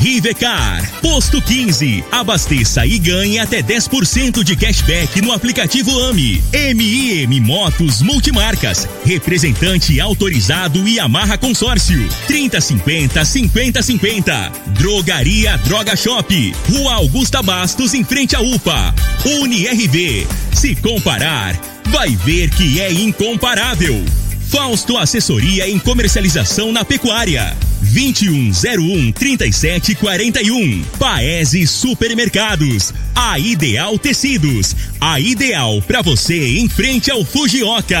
[0.00, 1.00] Rivecar.
[1.00, 2.02] Posto 15.
[2.10, 6.42] Abasteça e ganhe até 10% de cashback no aplicativo AMI.
[6.74, 8.88] MIM Motos Multimarcas.
[9.04, 12.08] Representante autorizado e amarra consórcio.
[12.26, 14.52] 3050 5050.
[14.68, 16.54] Drogaria Droga Shop.
[16.70, 18.94] Rua Augusta Bastos, em frente à UPA.
[19.24, 20.26] UniRV.
[20.52, 21.54] Se comparar,
[21.86, 24.04] vai ver que é incomparável.
[24.48, 27.56] Fausto Assessoria em Comercialização na Pecuária.
[27.80, 30.84] 2101 3741.
[30.98, 32.92] Paese Supermercados.
[33.14, 34.74] A Ideal Tecidos.
[35.00, 38.00] A ideal para você em frente ao Fujioka.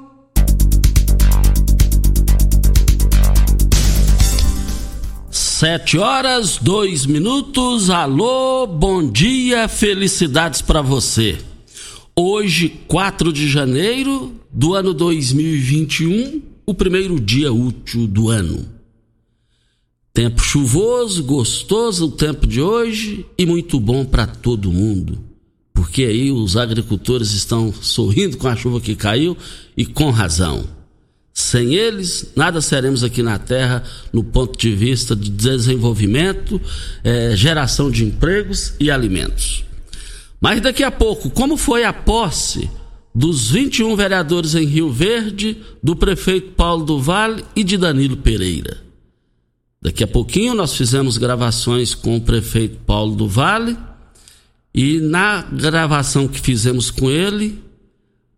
[5.61, 7.91] Sete horas, dois minutos.
[7.91, 11.37] Alô, bom dia, felicidades para você.
[12.15, 18.67] Hoje, 4 de janeiro do ano 2021, o primeiro dia útil do ano.
[20.11, 25.19] Tempo chuvoso, gostoso o tempo de hoje e muito bom para todo mundo.
[25.75, 29.37] Porque aí os agricultores estão sorrindo com a chuva que caiu
[29.77, 30.80] e com razão.
[31.33, 36.59] Sem eles, nada seremos aqui na Terra no ponto de vista de desenvolvimento,
[37.03, 39.63] eh, geração de empregos e alimentos.
[40.41, 42.69] Mas daqui a pouco, como foi a posse
[43.13, 48.77] dos 21 vereadores em Rio Verde, do prefeito Paulo do Vale e de Danilo Pereira?
[49.81, 53.77] Daqui a pouquinho nós fizemos gravações com o prefeito Paulo do Vale
[54.73, 57.61] e na gravação que fizemos com ele,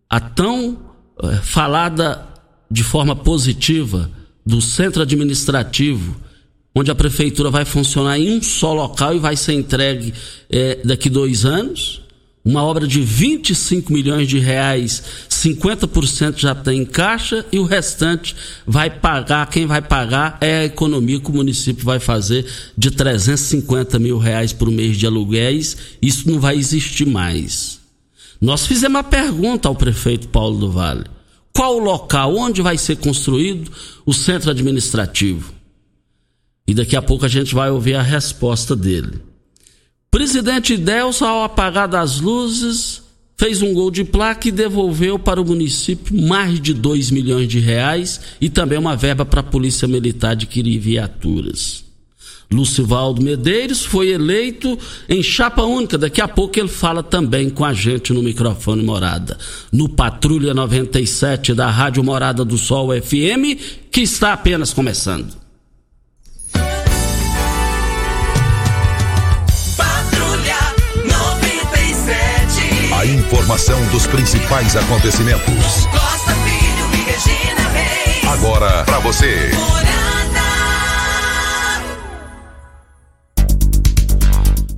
[0.08, 0.78] a tão
[1.22, 2.33] eh, falada
[2.70, 4.10] de forma positiva
[4.44, 6.16] do centro administrativo,
[6.74, 10.12] onde a prefeitura vai funcionar em um só local e vai ser entregue
[10.50, 12.02] é, daqui dois anos.
[12.44, 18.36] Uma obra de 25 milhões de reais, 50% já tem em caixa e o restante
[18.66, 19.48] vai pagar.
[19.48, 22.44] Quem vai pagar é a economia que o município vai fazer
[22.76, 25.74] de 350 mil reais por mês de aluguéis.
[26.02, 27.80] Isso não vai existir mais.
[28.38, 31.13] Nós fizemos uma pergunta ao prefeito Paulo do Vale
[31.54, 33.70] qual o local, onde vai ser construído
[34.04, 35.54] o centro administrativo.
[36.66, 39.20] E daqui a pouco a gente vai ouvir a resposta dele.
[40.10, 43.02] Presidente Delso, ao apagar das luzes,
[43.36, 47.58] fez um gol de placa e devolveu para o município mais de 2 milhões de
[47.58, 51.83] reais e também uma verba para a Polícia Militar adquirir viaturas.
[52.52, 55.98] Lucivaldo Medeiros foi eleito em chapa única.
[55.98, 59.38] Daqui a pouco ele fala também com a gente no microfone Morada.
[59.72, 63.58] No Patrulha 97 da Rádio Morada do Sol FM,
[63.90, 65.34] que está apenas começando.
[69.76, 70.56] Patrulha
[71.04, 72.94] 97.
[72.94, 75.86] A informação dos principais acontecimentos.
[75.86, 78.24] Costa Filho e Regina Reis.
[78.28, 79.50] Agora para você.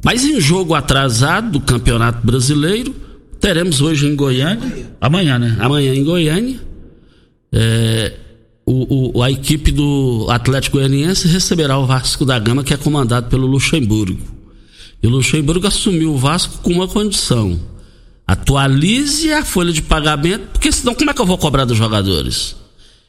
[0.07, 2.95] Mas em jogo atrasado do Campeonato Brasileiro,
[3.41, 5.57] teremos hoje em Goiânia, amanhã, né?
[5.59, 6.61] Amanhã em Goiânia,
[7.53, 8.15] é,
[8.65, 13.29] o, o, a equipe do Atlético Goianiense receberá o Vasco da Gama, que é comandado
[13.29, 14.23] pelo Luxemburgo.
[15.03, 17.59] E o Luxemburgo assumiu o Vasco com uma condição:
[18.25, 22.55] atualize a folha de pagamento, porque senão como é que eu vou cobrar dos jogadores?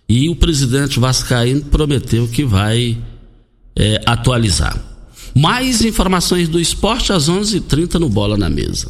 [0.10, 2.98] E o presidente Vascaíno prometeu que vai
[3.76, 4.97] é, atualizar.
[5.38, 8.90] Mais informações do esporte às 11:30 h 30 no Bola na Mesa.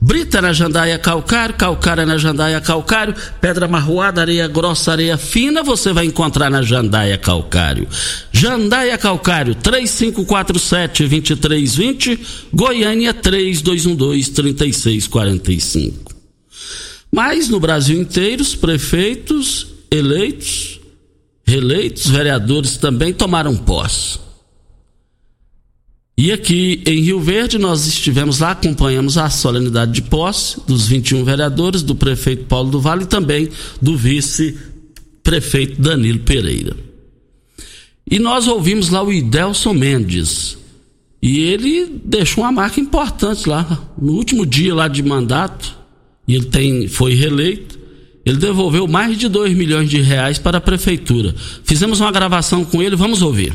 [0.00, 5.92] Brita na jandaia calcário, calcária na jandaia calcário, pedra marroada, areia grossa, areia fina, você
[5.92, 7.86] vai encontrar na jandaia calcário.
[8.32, 12.18] Jandaia calcário, 3547-2320,
[12.52, 15.92] Goiânia 3212-3645.
[17.12, 20.80] Mas no Brasil inteiro, os prefeitos eleitos
[21.46, 24.18] reeleitos, vereadores também tomaram posse.
[26.16, 31.24] E aqui em Rio Verde nós estivemos lá, acompanhamos a solenidade de posse dos 21
[31.24, 33.48] vereadores, do prefeito Paulo do Vale e também
[33.82, 36.76] do vice-prefeito Danilo Pereira.
[38.08, 40.56] E nós ouvimos lá o Idelson Mendes.
[41.20, 43.82] E ele deixou uma marca importante lá.
[44.00, 45.74] No último dia lá de mandato,
[46.28, 47.78] e ele tem, foi reeleito,
[48.24, 51.34] ele devolveu mais de 2 milhões de reais para a prefeitura.
[51.64, 53.54] Fizemos uma gravação com ele, vamos ouvir.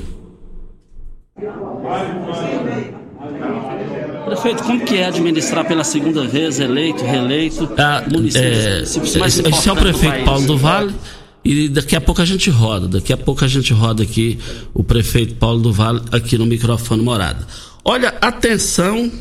[4.42, 8.04] Prefeito, como que é administrar pela segunda vez, eleito, reeleito, ah,
[8.36, 10.96] é, esse é o prefeito Paulo do Vale
[11.44, 14.40] e daqui a pouco a gente roda, daqui a pouco a gente roda aqui
[14.74, 17.46] o prefeito Paulo do Vale aqui no microfone morada.
[17.84, 19.12] Olha, atenção,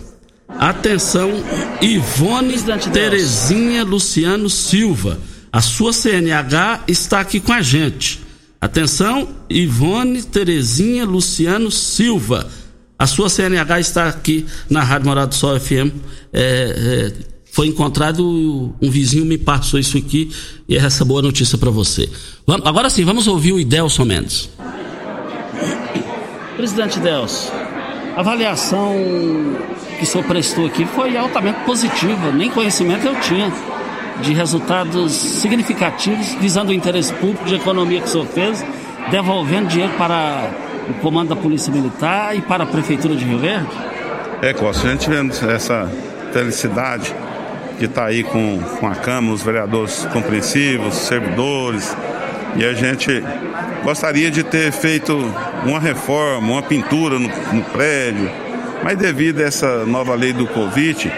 [0.49, 1.33] atenção,
[1.81, 2.55] Ivone
[2.93, 5.19] Terezinha Luciano Silva,
[5.53, 8.21] a sua CNH está aqui com a gente.
[8.61, 12.49] Atenção, Ivone Terezinha Luciano Silva
[12.99, 15.95] a sua CNH está aqui na Rádio Morado do Sol FM.
[16.33, 17.13] É, é,
[17.45, 20.31] foi encontrado, um vizinho me passou isso aqui
[20.69, 22.09] e é essa boa notícia para você.
[22.47, 24.51] Vamos, agora sim, vamos ouvir o Idelson Mendes.
[26.57, 27.53] Presidente Idelson,
[28.17, 28.95] a avaliação
[29.97, 33.53] que o senhor prestou aqui foi altamente positiva, nem conhecimento eu tinha
[34.23, 38.65] de resultados significativos visando o interesse público de economia que o senhor fez,
[39.11, 43.69] devolvendo dinheiro para o comando da Polícia Militar e para a Prefeitura de Rio Verde?
[44.41, 45.91] É, Costa, a gente vendo essa
[46.33, 47.15] felicidade
[47.79, 51.97] de estar tá aí com, com a Câmara, os vereadores compreensivos, servidores,
[52.57, 53.23] e a gente
[53.85, 55.17] gostaria de ter feito
[55.65, 58.31] uma reforma, uma pintura no, no prédio,
[58.83, 61.13] mas devido a essa nova lei do Covid,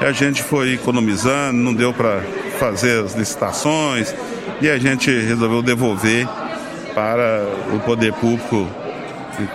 [0.00, 2.20] a gente foi economizando, não deu para
[2.58, 4.14] fazer as licitações
[4.60, 6.26] e a gente resolveu devolver
[6.94, 8.68] para o poder público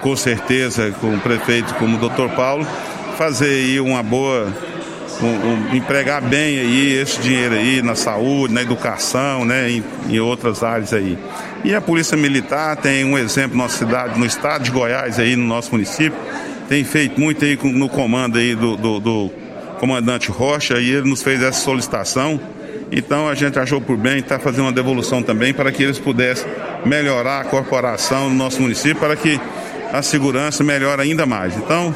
[0.02, 2.66] com certeza, com o prefeito como o doutor Paulo,
[3.18, 4.52] fazer aí uma boa,
[5.22, 10.20] um, um, empregar bem aí esse dinheiro aí na saúde, na educação, né, em, em,
[10.20, 11.18] outras áreas aí.
[11.64, 15.36] E a Polícia Militar tem um exemplo na nossa cidade, no estado de Goiás aí,
[15.36, 16.18] no nosso município,
[16.68, 19.32] tem feito muito aí no comando aí do, do, do
[19.80, 22.40] comandante Rocha e ele nos fez essa solicitação.
[22.92, 25.98] Então a gente achou por bem estar tá fazendo uma devolução também para que eles
[25.98, 26.46] pudessem
[26.86, 29.40] melhorar a corporação no nosso município, para que
[29.92, 31.56] a segurança melhora ainda mais.
[31.58, 31.94] Então,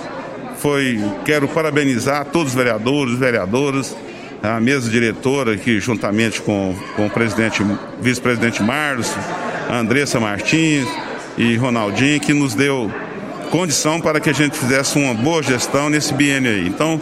[0.57, 3.95] foi, quero parabenizar todos os vereadores, vereadoras,
[4.43, 7.63] a mesa diretora que juntamente com, com o presidente,
[7.99, 9.11] vice-presidente Marlos,
[9.71, 10.87] Andressa Martins
[11.37, 12.91] e Ronaldinho, que nos deu
[13.49, 16.67] condição para que a gente fizesse uma boa gestão nesse biênio aí.
[16.67, 16.99] Então,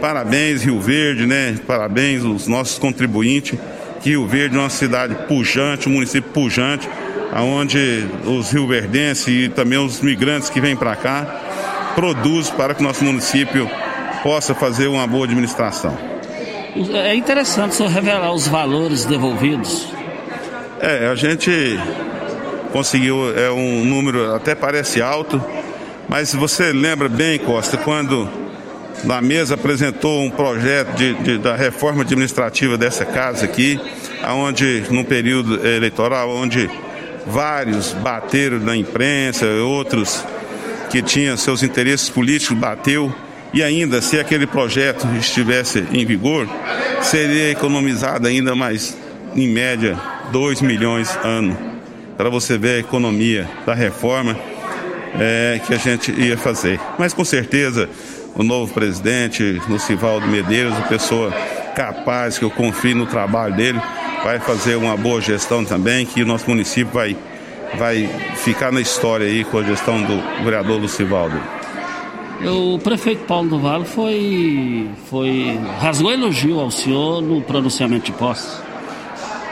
[0.00, 1.56] parabéns Rio Verde, né?
[1.66, 3.58] Parabéns os nossos contribuintes.
[4.02, 6.88] Rio Verde é uma cidade pujante, um município pujante
[7.34, 11.40] onde os rioverdenses e também os migrantes que vêm para cá
[11.94, 13.68] produzem para que o nosso município
[14.22, 15.96] possa fazer uma boa administração.
[16.92, 19.88] É interessante só revelar os valores devolvidos.
[20.78, 21.78] É, a gente
[22.72, 25.42] conseguiu, é um número até parece alto,
[26.08, 28.28] mas você lembra bem, Costa, quando
[29.04, 33.80] na mesa apresentou um projeto de, de, da reforma administrativa dessa casa aqui,
[34.22, 36.68] aonde no período eleitoral, onde
[37.26, 40.24] vários bateram na imprensa, outros
[40.90, 43.12] que tinham seus interesses políticos bateu
[43.52, 46.48] e ainda se aquele projeto estivesse em vigor,
[47.02, 48.96] seria economizado ainda mais,
[49.34, 49.98] em média,
[50.30, 51.56] 2 milhões ano.
[52.16, 54.36] Para você ver a economia da reforma
[55.18, 56.80] é, que a gente ia fazer.
[56.98, 57.88] Mas com certeza
[58.34, 61.32] o novo presidente, Lucivaldo Medeiros, uma pessoa
[61.74, 63.80] capaz, que eu confio no trabalho dele,
[64.26, 67.16] vai fazer uma boa gestão também, que o nosso município vai,
[67.78, 71.40] vai ficar na história aí com a gestão do vereador Lucivaldo.
[72.44, 78.60] O prefeito Paulo do Vale foi, foi rasgou elogio ao senhor no pronunciamento de posse.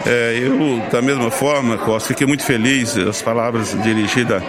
[0.04, 4.42] É, eu, da mesma forma, Costa, fiquei muito feliz, as palavras dirigidas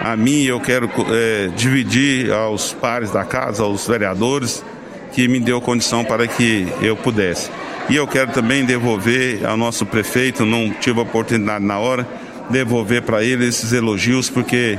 [0.00, 4.64] a mim, eu quero é, dividir aos pares da casa, aos vereadores,
[5.10, 7.50] que me deu condição para que eu pudesse.
[7.88, 12.06] E eu quero também devolver ao nosso prefeito, não tive a oportunidade na hora,
[12.48, 14.78] devolver para ele esses elogios, porque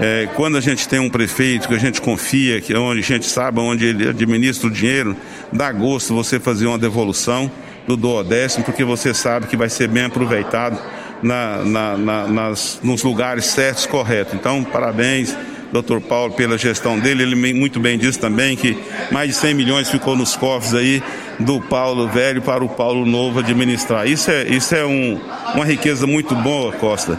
[0.00, 3.02] é, quando a gente tem um prefeito que a gente confia, que é onde a
[3.02, 5.16] gente sabe onde ele administra o dinheiro,
[5.52, 7.50] dá gosto você fazer uma devolução
[7.86, 10.78] do duodécimo, porque você sabe que vai ser bem aproveitado
[11.22, 14.34] na, na, na, nas, nos lugares certos, corretos.
[14.34, 15.34] Então, parabéns
[15.72, 16.00] Dr.
[16.00, 17.22] Paulo pela gestão dele.
[17.22, 18.76] Ele muito bem disse também que
[19.10, 21.02] mais de 100 milhões ficou nos cofres aí
[21.38, 24.06] do Paulo velho para o Paulo novo administrar.
[24.06, 25.20] Isso é, isso é um,
[25.54, 27.18] uma riqueza muito boa, Costa.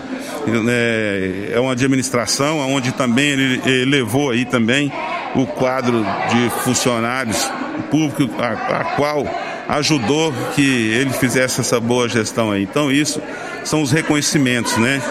[0.70, 4.92] é, é uma administração onde também ele, ele levou aí também
[5.36, 7.52] o quadro de funcionários
[7.92, 9.26] públicos a, a qual
[9.68, 12.64] ajudou que ele fizesse essa boa gestão aí.
[12.64, 13.22] Então isso
[13.64, 15.02] são os reconhecimentos, né?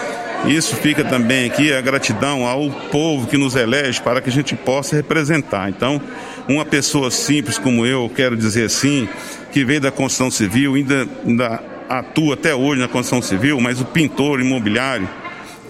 [0.45, 4.55] Isso fica também aqui a gratidão ao povo que nos elege para que a gente
[4.55, 5.69] possa representar.
[5.69, 6.01] Então,
[6.47, 9.09] uma pessoa simples como eu, quero dizer assim,
[9.51, 13.85] que veio da construção civil, ainda, ainda atua até hoje na construção civil, mas o
[13.85, 15.09] pintor imobiliário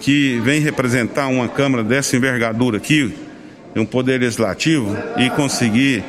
[0.00, 3.12] que vem representar uma Câmara dessa envergadura aqui,
[3.74, 6.04] um poder legislativo, e conseguir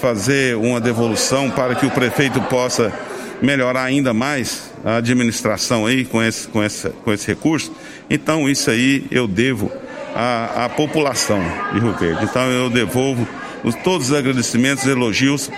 [0.00, 2.92] fazer uma devolução para que o prefeito possa
[3.40, 7.72] melhorar ainda mais a administração aí com esse, com esse, com esse recurso.
[8.08, 9.70] Então isso aí eu devo
[10.14, 11.40] à, à população
[11.72, 12.24] de Rio Verde.
[12.24, 13.26] Então eu devolvo
[13.62, 15.50] os, todos os agradecimentos, elogios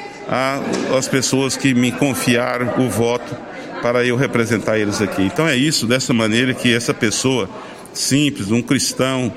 [0.97, 3.37] às pessoas que me confiaram o voto
[3.83, 5.23] para eu representar eles aqui.
[5.23, 7.49] Então é isso, dessa maneira que essa pessoa
[7.93, 9.33] simples, um cristão,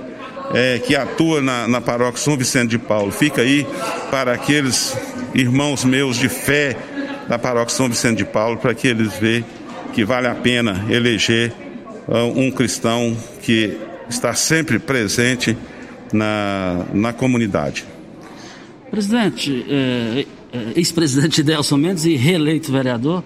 [0.53, 3.67] é, que atua na, na paróquia São Vicente de Paulo, fica aí
[4.09, 4.97] para aqueles
[5.33, 6.75] irmãos meus de fé
[7.27, 9.59] da paróquia São Vicente de Paulo, para que eles vejam
[9.93, 11.51] que vale a pena eleger
[12.07, 13.77] um cristão que
[14.09, 15.55] está sempre presente
[16.11, 17.85] na, na comunidade.
[18.89, 23.23] Presidente, é, é, ex-presidente Delson Mendes e reeleito vereador,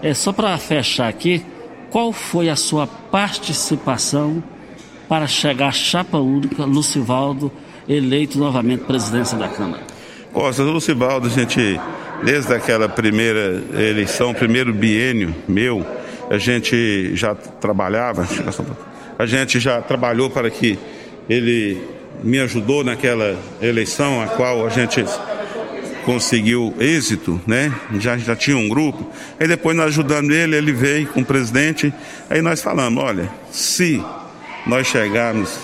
[0.00, 1.44] é, só para fechar aqui,
[1.90, 4.42] qual foi a sua participação
[5.08, 7.50] para chegar à chapa única, Lucivaldo,
[7.88, 9.82] eleito novamente presidência da Câmara?
[10.32, 11.78] Costa, Lucivaldo, a gente,
[12.24, 15.84] desde aquela primeira eleição, primeiro biênio meu,
[16.30, 18.26] a gente já trabalhava,
[19.18, 20.78] a gente já trabalhou para que
[21.28, 21.80] ele
[22.22, 25.04] me ajudou naquela eleição, a qual a gente
[26.04, 27.72] conseguiu êxito, né?
[27.98, 29.10] Já, já tinha um grupo.
[29.38, 31.92] Aí depois nós ajudando ele, ele veio com o presidente.
[32.28, 34.02] Aí nós falamos, olha, se
[34.66, 35.58] nós chegarmos,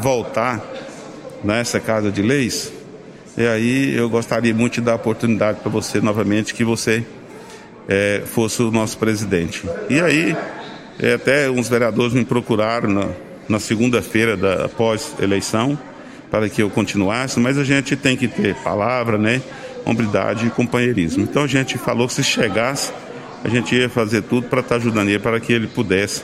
[0.00, 0.60] voltar
[1.44, 2.72] nessa casa de leis,
[3.36, 7.04] e aí eu gostaria muito de dar a oportunidade para você novamente que você
[7.88, 9.62] é, fosse o nosso presidente.
[9.88, 10.36] E aí,
[10.98, 13.08] é, até uns vereadores me procuraram na,
[13.48, 15.78] na segunda-feira da pós-eleição
[16.30, 19.42] para que eu continuasse, mas a gente tem que ter palavra, né?
[19.84, 21.24] Hombridade e companheirismo.
[21.24, 22.90] Então a gente falou que se chegasse,
[23.44, 26.22] a gente ia fazer tudo para estar ajudando ele, para que ele pudesse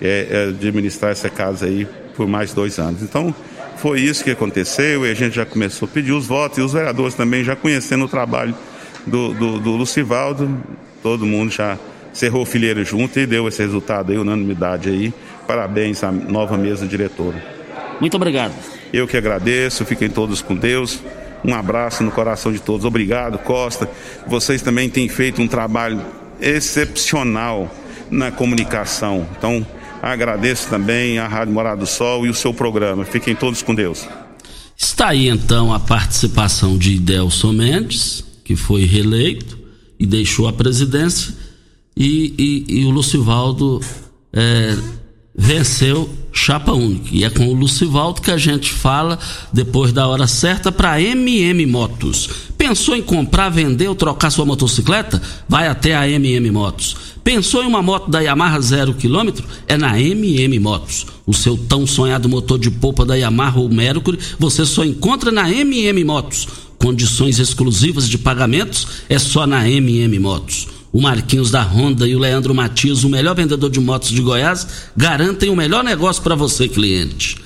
[0.00, 3.02] é, é, administrar essa casa aí por mais dois anos.
[3.02, 3.34] Então
[3.76, 6.72] foi isso que aconteceu e a gente já começou a pedir os votos e os
[6.72, 8.54] vereadores também já conhecendo o trabalho
[9.06, 10.62] do, do, do Lucivaldo,
[11.02, 11.78] todo mundo já
[12.12, 15.12] cerrou fileira junto e deu esse resultado aí, unanimidade aí.
[15.46, 17.42] Parabéns à nova mesa diretora.
[18.00, 18.54] Muito obrigado.
[18.92, 21.00] Eu que agradeço, fiquem todos com Deus.
[21.44, 22.84] Um abraço no coração de todos.
[22.84, 23.88] Obrigado, Costa.
[24.26, 26.00] Vocês também têm feito um trabalho
[26.40, 27.72] excepcional
[28.10, 29.26] na comunicação.
[29.36, 29.66] Então,
[30.02, 33.04] agradeço também a Rádio Morada do Sol e o seu programa.
[33.04, 34.06] Fiquem todos com Deus.
[34.76, 39.59] Está aí então a participação de Delson Mendes, que foi reeleito
[40.00, 41.34] e deixou a presidência,
[41.94, 43.80] e, e, e o Lucivaldo
[44.32, 44.74] é,
[45.36, 47.08] venceu chapa única.
[47.12, 49.18] E é com o Lucivaldo que a gente fala
[49.52, 52.30] depois da hora certa para MM Motos.
[52.56, 55.20] Pensou em comprar, vender ou trocar sua motocicleta?
[55.46, 56.96] Vai até a MM Motos.
[57.22, 59.44] Pensou em uma moto da Yamaha zero quilômetro?
[59.68, 61.06] É na MM Motos.
[61.26, 65.50] O seu tão sonhado motor de polpa da Yamaha ou Mercury você só encontra na
[65.50, 66.48] MM Motos.
[66.82, 70.66] Condições exclusivas de pagamentos é só na MM Motos.
[70.90, 74.66] O Marquinhos da Honda e o Leandro Matias, o melhor vendedor de motos de Goiás,
[74.96, 77.36] garantem o melhor negócio para você, cliente.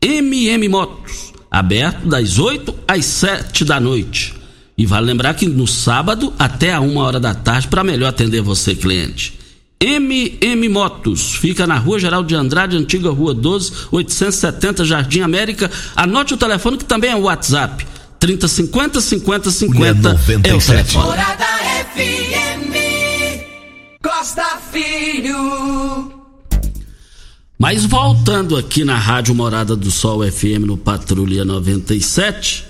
[0.00, 4.32] MM Motos, aberto das 8 às 7 da noite.
[4.78, 8.42] E vale lembrar que no sábado até a uma hora da tarde para melhor atender
[8.42, 9.40] você, cliente.
[9.80, 15.68] MM Motos, fica na Rua Geral de Andrade, antiga Rua 12, 870 Jardim América.
[15.96, 17.84] Anote o telefone que também é o WhatsApp
[18.24, 21.04] 30 50 50 50 é o telefone.
[21.04, 21.44] Morada
[21.92, 22.72] FM
[24.02, 26.10] Costa Filho.
[27.58, 32.64] Mas voltando aqui na Rádio Morada do Sol FM no Patrulha 97,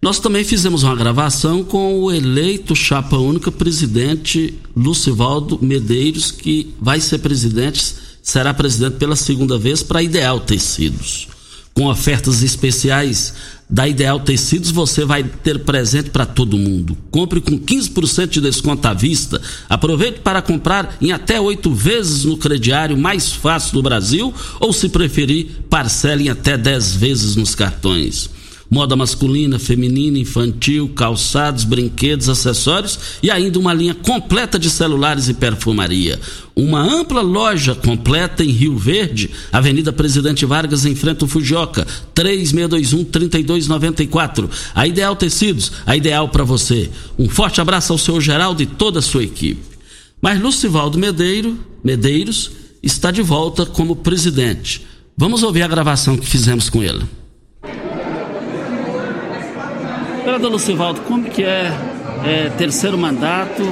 [0.00, 6.98] nós também fizemos uma gravação com o eleito chapa única presidente Lucivaldo Medeiros, que vai
[6.98, 11.28] ser presidente, será presidente pela segunda vez para Ideal Tecidos.
[11.78, 13.34] Com ofertas especiais
[13.70, 16.98] da Ideal Tecidos você vai ter presente para todo mundo.
[17.08, 19.40] Compre com 15% de desconto à vista.
[19.68, 24.88] Aproveite para comprar em até oito vezes no crediário mais fácil do Brasil ou, se
[24.88, 28.28] preferir, parcele em até 10 vezes nos cartões.
[28.70, 35.34] Moda masculina, feminina, infantil, calçados, brinquedos, acessórios e ainda uma linha completa de celulares e
[35.34, 36.20] perfumaria.
[36.54, 44.50] Uma ampla loja completa em Rio Verde, Avenida Presidente Vargas, em frente ao Fujioka, 3621-3294.
[44.74, 46.90] A Ideal Tecidos, a ideal para você.
[47.18, 49.78] Um forte abraço ao seu Geraldo e toda a sua equipe.
[50.20, 52.50] Mas Lucivaldo Medeiro, Medeiros
[52.82, 54.86] está de volta como presidente.
[55.16, 57.04] Vamos ouvir a gravação que fizemos com ele.
[60.28, 61.72] Vereador Lucivaldo, como que é,
[62.22, 63.62] é terceiro mandato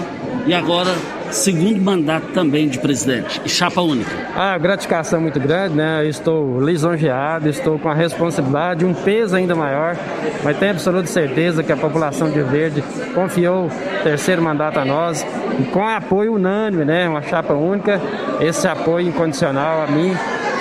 [0.46, 0.90] e agora
[1.30, 4.10] segundo mandato também de presidente e chapa única?
[4.34, 6.06] A gratificação é muito grande, né?
[6.06, 9.98] Estou lisonjeado, estou com a responsabilidade, um peso ainda maior,
[10.42, 12.82] mas tenho absoluta certeza que a população de Verde
[13.14, 13.70] confiou o
[14.02, 15.26] terceiro mandato a nós
[15.60, 17.06] e com apoio unânime, né?
[17.06, 18.00] Uma chapa única,
[18.40, 20.10] esse apoio incondicional a mim,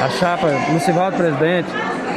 [0.04, 1.70] a chapa Lucivaldo presidente,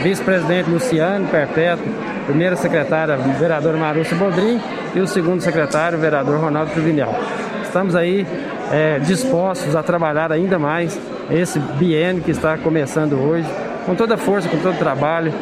[0.02, 1.85] vice-presidente Luciano Perpétuo,
[2.26, 4.61] primeira secretária, vereadora Marúcia Boldrin,
[4.95, 7.14] e o segundo secretário, vereador Ronaldo Trivinel.
[7.62, 8.26] Estamos aí
[8.73, 10.99] é, dispostos a trabalhar ainda mais
[11.31, 13.47] esse biênio que está começando hoje,
[13.85, 15.33] com toda a força, com todo o trabalho,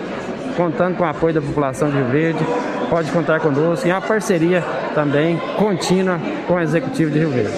[0.56, 2.46] contando com o apoio da população de Rio Verde.
[2.88, 4.62] Pode contar conosco e uma parceria
[4.94, 7.52] também contínua com o Executivo de Rio Verde.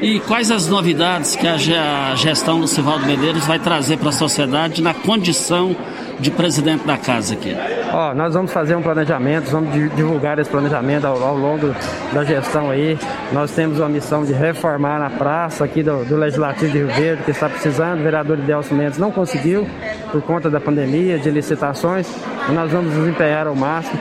[0.00, 4.82] E quais as novidades que a gestão do Civaldo Medeiros vai trazer para a sociedade
[4.82, 5.76] na condição
[6.20, 7.56] de presidente da casa aqui?
[7.92, 11.74] Ó, nós vamos fazer um planejamento, vamos divulgar esse planejamento ao, ao, longo
[12.12, 12.98] da gestão aí.
[13.32, 17.22] Nós temos uma missão de reformar a praça aqui do, do Legislativo de Rio Verde,
[17.24, 18.00] que está precisando.
[18.00, 19.66] O vereador Idelso Mendes não conseguiu
[20.12, 22.06] por conta da pandemia, de licitações.
[22.48, 23.98] E nós vamos nos empenhar ao máximo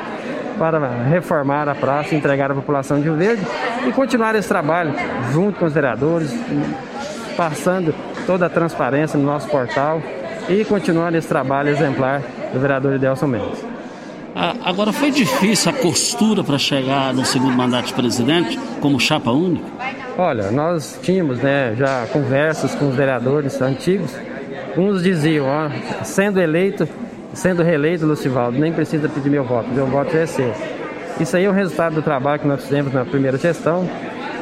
[0.58, 3.42] para reformar a praça entregar à população de Rio Verde
[3.88, 4.94] e continuar esse trabalho
[5.32, 6.34] junto com os vereadores,
[7.38, 7.96] passando
[8.28, 10.02] toda a transparência no nosso portal
[10.50, 13.64] e continuando esse trabalho exemplar do vereador Idelson Mendes.
[14.36, 19.32] Ah, agora, foi difícil a costura para chegar no segundo mandato de presidente como chapa
[19.32, 19.66] única?
[20.18, 24.16] Olha, nós tínhamos né, já conversas com os vereadores antigos.
[24.78, 25.70] Uns diziam, ó,
[26.04, 26.88] sendo eleito,
[27.34, 30.54] sendo reeleito, Lucivaldo, nem precisa pedir meu voto, meu voto já é seu.
[31.20, 33.90] Isso aí é o resultado do trabalho que nós fizemos na primeira gestão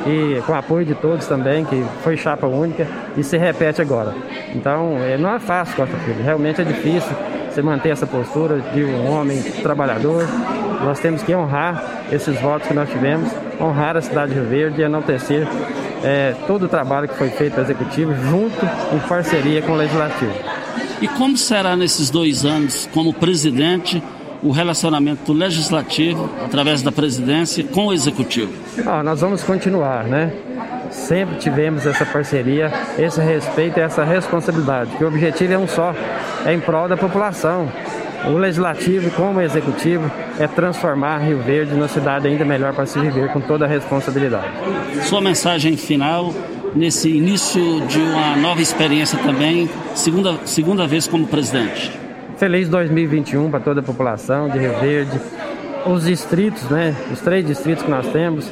[0.06, 4.14] e com o apoio de todos também, que foi chapa única e se repete agora.
[4.54, 7.16] Então, é, não é fácil, Costa Filho, realmente é difícil
[7.50, 10.28] você manter essa postura de um homem trabalhador.
[10.84, 14.82] Nós temos que honrar esses votos que nós tivemos, honrar a cidade de Rio Verde
[14.82, 15.48] e enaltecer
[16.04, 20.34] é, todo o trabalho que foi feito pelo Executivo, junto em parceria com o Legislativo.
[21.02, 24.02] E como será nesses dois anos como presidente
[24.42, 28.54] o relacionamento do Legislativo, através da presidência, com o Executivo?
[28.86, 30.32] Ah, nós vamos continuar, né?
[30.92, 35.94] Sempre tivemos essa parceria, esse respeito e essa responsabilidade, que o objetivo é um só,
[36.46, 37.70] é em prol da população.
[38.26, 43.00] O legislativo, como o executivo, é transformar Rio Verde numa cidade ainda melhor para se
[43.00, 44.48] viver com toda a responsabilidade.
[45.04, 46.34] Sua mensagem final
[46.76, 52.07] nesse início de uma nova experiência também, segunda, segunda vez como presidente.
[52.38, 55.20] Feliz 2021 para toda a população de Rio Verde,
[55.88, 56.96] os distritos, né?
[57.12, 58.48] Os três distritos que nós temos,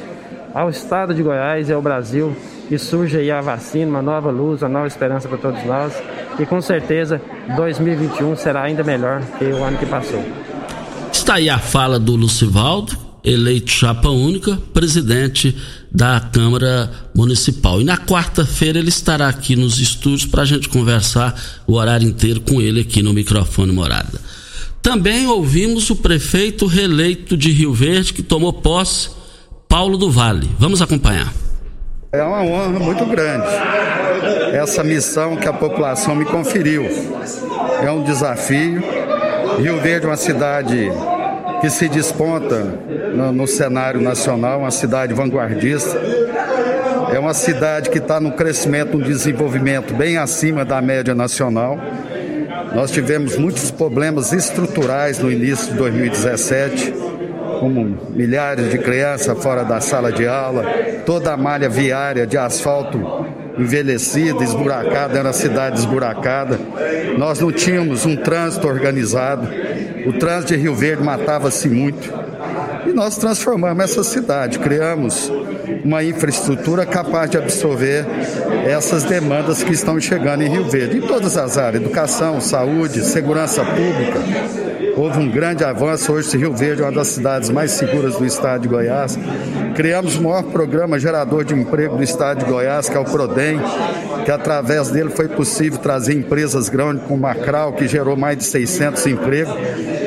[0.52, 2.36] ao estado de Goiás e ao Brasil,
[2.68, 6.02] que surge aí a vacina, uma nova luz, uma nova esperança para todos nós.
[6.36, 7.20] E com certeza
[7.54, 10.22] 2021 será ainda melhor que o ano que passou.
[11.12, 15.54] Está aí a fala do Lucivaldo, eleito chapa única, presidente
[15.90, 17.80] da Câmara Municipal.
[17.80, 21.34] E na quarta-feira ele estará aqui nos estúdios para a gente conversar
[21.66, 24.20] o horário inteiro com ele aqui no microfone Morada.
[24.80, 29.10] Também ouvimos o prefeito reeleito de Rio Verde que tomou posse,
[29.68, 30.48] Paulo do Vale.
[30.58, 31.32] Vamos acompanhar.
[32.12, 33.46] É uma honra muito grande
[34.52, 36.84] essa missão que a população me conferiu.
[37.82, 38.82] É um desafio.
[39.58, 40.90] Rio Verde é uma cidade
[41.60, 42.58] que se desponta
[43.14, 46.00] no, no cenário nacional, uma cidade vanguardista.
[47.12, 51.78] É uma cidade que está no crescimento, no desenvolvimento bem acima da média nacional.
[52.74, 56.92] Nós tivemos muitos problemas estruturais no início de 2017,
[57.60, 60.64] como milhares de crianças fora da sala de aula,
[61.06, 62.98] toda a malha viária de asfalto
[63.58, 66.58] envelhecida, esburacada, era uma cidade esburacada.
[67.16, 69.48] Nós não tínhamos um trânsito organizado.
[70.06, 72.12] O trânsito de Rio Verde matava-se muito.
[72.86, 75.32] E nós transformamos essa cidade, criamos
[75.84, 78.04] uma infraestrutura capaz de absorver
[78.64, 83.64] essas demandas que estão chegando em Rio Verde, em todas as áreas, educação, saúde, segurança
[83.64, 84.75] pública.
[84.96, 86.10] Houve um grande avanço.
[86.10, 89.18] Hoje, Rio Verde é uma das cidades mais seguras do estado de Goiás.
[89.74, 93.60] Criamos o maior programa gerador de emprego do estado de Goiás, que é o PRODEM,
[94.24, 99.06] que através dele foi possível trazer empresas grandes como Macral, que gerou mais de 600
[99.06, 99.54] empregos.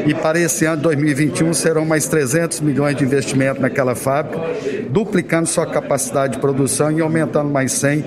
[0.08, 4.43] E para esse ano de 2021 serão mais 300 milhões de investimento naquela fábrica,
[4.89, 8.04] duplicando sua capacidade de produção e aumentando mais 100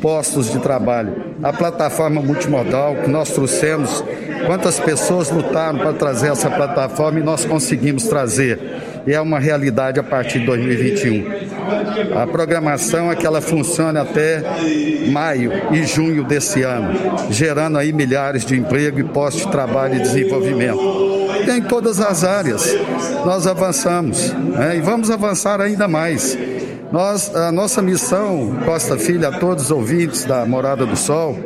[0.00, 1.14] postos de trabalho.
[1.42, 4.02] A plataforma multimodal que nós trouxemos,
[4.46, 8.58] quantas pessoas lutaram para trazer essa plataforma e nós conseguimos trazer.
[9.06, 12.20] E é uma realidade a partir de 2021.
[12.20, 14.42] A programação é que ela funcione até
[15.10, 16.92] maio e junho desse ano,
[17.30, 21.12] gerando aí milhares de empregos e postos de trabalho e desenvolvimento
[21.50, 22.76] em todas as áreas.
[23.24, 24.76] Nós avançamos né?
[24.76, 26.36] e vamos avançar ainda mais.
[26.92, 31.38] Nós, a nossa missão, Costa Filha, a todos os ouvintes da Morada do Sol,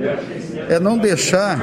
[0.69, 1.61] é não deixar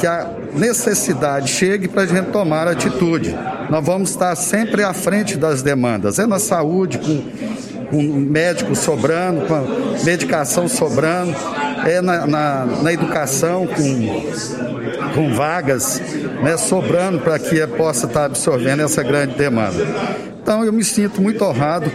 [0.00, 3.36] que a necessidade chegue para a gente tomar atitude.
[3.68, 6.18] Nós vamos estar sempre à frente das demandas.
[6.18, 11.36] É na saúde, com, com médico sobrando, com medicação sobrando,
[11.86, 16.00] é na, na, na educação, com, com vagas
[16.42, 19.86] né, sobrando para que possa estar absorvendo essa grande demanda.
[20.42, 21.92] Então eu me sinto muito honrado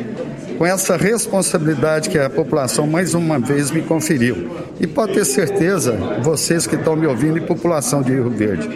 [0.58, 4.50] com essa responsabilidade que a população mais uma vez me conferiu.
[4.80, 8.70] E pode ter certeza, vocês que estão me ouvindo e população de Rio Verde,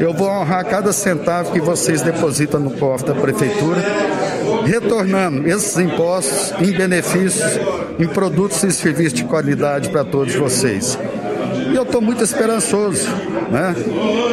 [0.00, 3.82] eu vou honrar cada centavo que vocês depositam no cofre da prefeitura,
[4.64, 7.58] retornando esses impostos em benefícios,
[7.98, 10.98] em produtos e serviços de qualidade para todos vocês.
[11.76, 13.06] Eu estou muito esperançoso.
[13.50, 13.74] Né?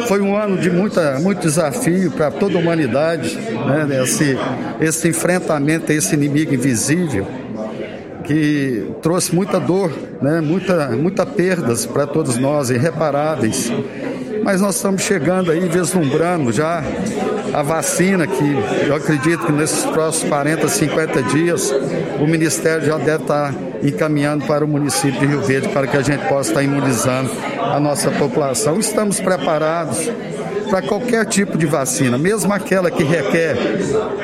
[0.08, 4.02] Foi um ano de muita, muito desafio para toda a humanidade, né?
[4.02, 4.34] esse,
[4.80, 7.26] esse enfrentamento a esse inimigo invisível
[8.24, 10.40] que trouxe muita dor, né?
[10.40, 13.70] muita, muita perdas para todos nós, irreparáveis.
[14.42, 16.82] Mas nós estamos chegando aí, vislumbrando já
[17.54, 18.56] a vacina, que
[18.88, 21.72] eu acredito que nesses próximos 40, 50 dias,
[22.20, 26.02] o Ministério já deve estar encaminhando para o município de Rio Verde para que a
[26.02, 28.80] gente possa estar imunizando a nossa população.
[28.80, 30.10] Estamos preparados
[30.68, 33.56] para qualquer tipo de vacina, mesmo aquela que requer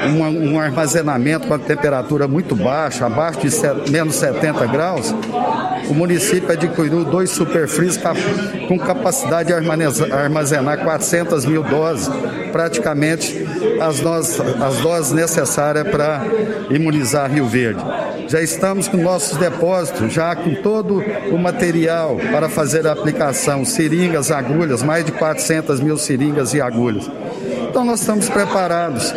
[0.09, 5.15] um, um armazenamento com a temperatura muito baixa, abaixo de set, menos 70 graus,
[5.89, 7.99] o município adquiriu dois superfrios
[8.69, 12.11] com capacidade de armazenar 400 mil doses,
[12.53, 13.47] praticamente
[13.81, 14.01] as
[14.61, 16.23] as doses necessárias para
[16.71, 17.83] imunizar Rio Verde.
[18.31, 24.31] Já estamos com nossos depósitos, já com todo o material para fazer a aplicação, seringas,
[24.31, 27.11] agulhas, mais de 400 mil seringas e agulhas.
[27.69, 29.13] Então nós estamos preparados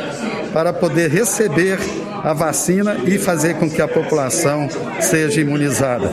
[0.51, 1.77] para poder receber
[2.23, 4.67] a vacina e fazer com que a população
[4.99, 6.09] seja imunizada.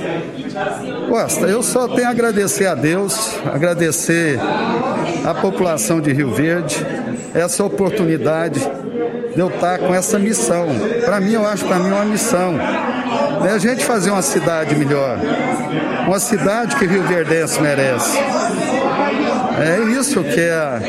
[1.09, 4.39] Costa, eu só tenho a agradecer a Deus, agradecer
[5.25, 6.87] a população de Rio Verde,
[7.33, 8.61] essa oportunidade
[9.35, 10.67] de eu estar com essa missão.
[11.03, 12.59] Para mim, eu acho para mim uma missão.
[13.41, 13.53] Né?
[13.53, 15.19] A gente fazer uma cidade melhor.
[16.07, 18.19] Uma cidade que Rio Verdense merece.
[19.61, 20.81] É isso que é a,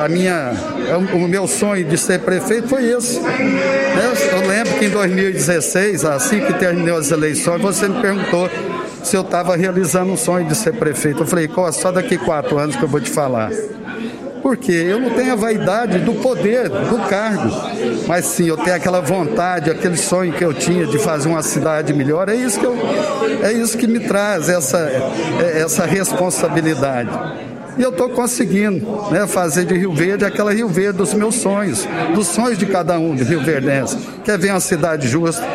[0.00, 0.52] a, a minha,
[0.88, 3.20] é o meu sonho de ser prefeito foi esse.
[3.20, 4.12] Né?
[4.32, 8.48] Eu lembro que em 2016, assim que terminou as eleições, você me perguntou
[9.02, 11.22] se eu estava realizando um sonho de ser prefeito.
[11.22, 13.50] Eu falei, só daqui quatro anos que eu vou te falar.
[14.48, 17.50] Porque eu não tenho a vaidade do poder, do cargo,
[18.06, 21.92] mas sim eu tenho aquela vontade, aquele sonho que eu tinha de fazer uma cidade
[21.92, 22.30] melhor.
[22.30, 22.74] É isso que, eu,
[23.42, 27.10] é isso que me traz essa, é, essa responsabilidade.
[27.76, 31.86] E eu estou conseguindo né, fazer de Rio Verde aquela Rio Verde dos meus sonhos,
[32.14, 33.98] dos sonhos de cada um de Rio Verdense.
[34.24, 35.46] Quer ver uma cidade justa,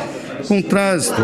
[0.47, 1.19] com trânsito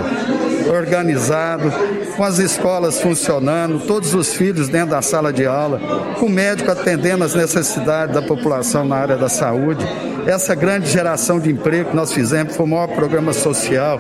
[0.70, 1.72] organizado,
[2.16, 5.80] com as escolas funcionando, todos os filhos dentro da sala de aula,
[6.20, 9.86] com o médico atendendo as necessidades da população na área da saúde.
[10.26, 14.00] Essa grande geração de emprego que nós fizemos foi o maior programa social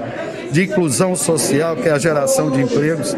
[0.52, 3.16] de inclusão social, que é a geração de empregos.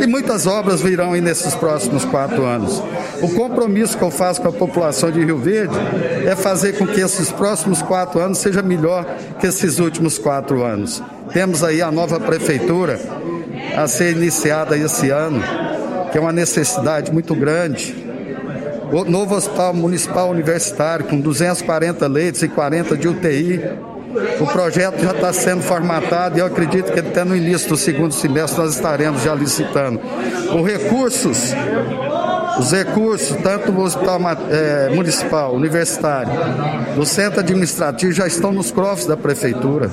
[0.00, 2.82] E muitas obras virão aí nesses próximos quatro anos.
[3.22, 5.74] O compromisso que eu faço com a população de Rio Verde
[6.26, 9.06] é fazer com que esses próximos quatro anos seja melhor
[9.40, 11.02] que esses últimos quatro anos.
[11.32, 13.00] Temos aí a nova prefeitura
[13.76, 15.42] a ser iniciada esse ano,
[16.10, 18.04] que é uma necessidade muito grande.
[18.92, 23.60] O novo Hospital Municipal Universitário, com 240 leitos e 40 de UTI.
[24.40, 28.12] O projeto já está sendo formatado e eu acredito que até no início do segundo
[28.12, 30.00] semestre nós estaremos já licitando.
[30.50, 31.52] Com recursos
[32.58, 34.18] Os recursos, tanto do Hospital
[34.50, 36.32] é, Municipal, Universitário,
[36.94, 39.90] do Centro Administrativo, já estão nos cofres da Prefeitura.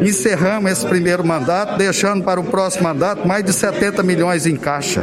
[0.00, 5.02] Encerramos esse primeiro mandato, deixando para o próximo mandato mais de 70 milhões em caixa.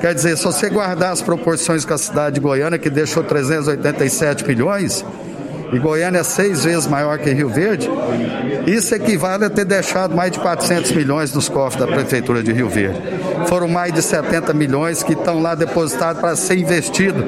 [0.00, 4.46] Quer dizer, se você guardar as proporções com a cidade de Goiânia, que deixou 387
[4.46, 5.04] milhões,
[5.72, 7.88] e Goiânia é seis vezes maior que Rio Verde,
[8.66, 12.68] isso equivale a ter deixado mais de 400 milhões nos cofres da Prefeitura de Rio
[12.68, 13.00] Verde.
[13.46, 17.24] Foram mais de 70 milhões que estão lá depositados para ser investido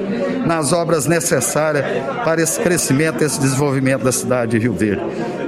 [0.47, 1.85] nas obras necessárias
[2.23, 5.03] para esse crescimento, esse desenvolvimento da cidade de Rio Verde.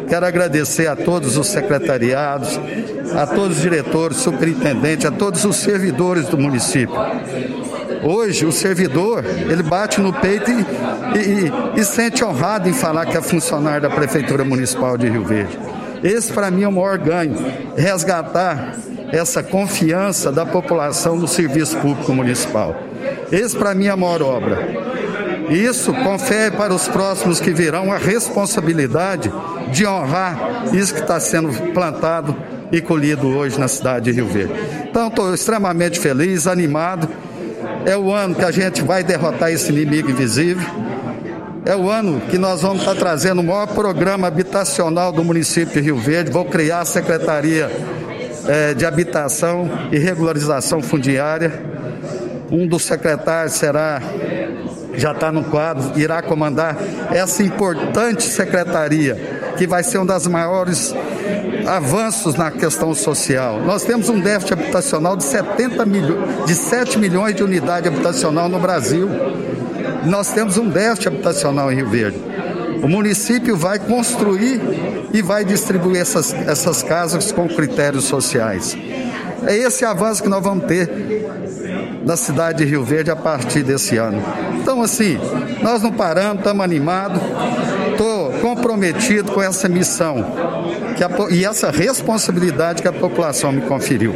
[0.09, 2.59] Quero agradecer a todos os secretariados,
[3.15, 6.95] a todos os diretores, superintendentes, a todos os servidores do município.
[8.07, 10.55] Hoje, o servidor, ele bate no peito e,
[11.19, 15.59] e, e, sente honrado em falar que é funcionário da Prefeitura Municipal de Rio Verde.
[16.05, 17.35] Esse, para mim, é o maior ganho,
[17.77, 18.77] resgatar
[19.11, 22.77] essa confiança da população no serviço público municipal.
[23.33, 24.69] Esse, para mim, é a maior obra.
[25.51, 29.33] Isso confere para os próximos que virão a responsabilidade
[29.73, 32.37] de honrar isso que está sendo plantado
[32.71, 34.55] e colhido hoje na cidade de Rio Verde.
[34.89, 37.26] Então, estou extremamente feliz, animado
[37.87, 40.67] é o ano que a gente vai derrotar esse inimigo invisível.
[41.65, 45.81] É o ano que nós vamos estar trazendo o maior programa habitacional do município de
[45.81, 46.33] Rio Verde.
[46.33, 47.71] Vou criar a Secretaria
[48.49, 51.63] é, de Habitação e Regularização Fundiária.
[52.51, 54.03] Um dos secretários será,
[54.95, 56.77] já está no quadro, irá comandar
[57.13, 60.93] essa importante secretaria, que vai ser uma das maiores
[61.67, 63.61] avanços na questão social.
[63.61, 68.59] Nós temos um déficit habitacional de 70 milhões, de 7 milhões de unidade habitacional no
[68.59, 69.09] Brasil.
[70.05, 72.19] Nós temos um déficit habitacional em Rio Verde.
[72.83, 74.61] O município vai construir
[75.13, 78.77] e vai distribuir essas, essas casas com critérios sociais.
[79.47, 80.89] É esse avanço que nós vamos ter
[82.05, 84.23] na cidade de Rio Verde a partir desse ano.
[84.61, 85.19] Então, assim,
[85.63, 87.21] nós não paramos, estamos animados.
[87.91, 90.25] Estou comprometido com essa missão
[91.05, 94.15] a, e essa responsabilidade que a população me conferiu.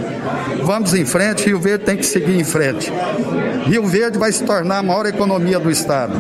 [0.62, 2.92] Vamos em frente, Rio Verde tem que seguir em frente.
[3.66, 6.14] Rio Verde vai se tornar a maior economia do Estado.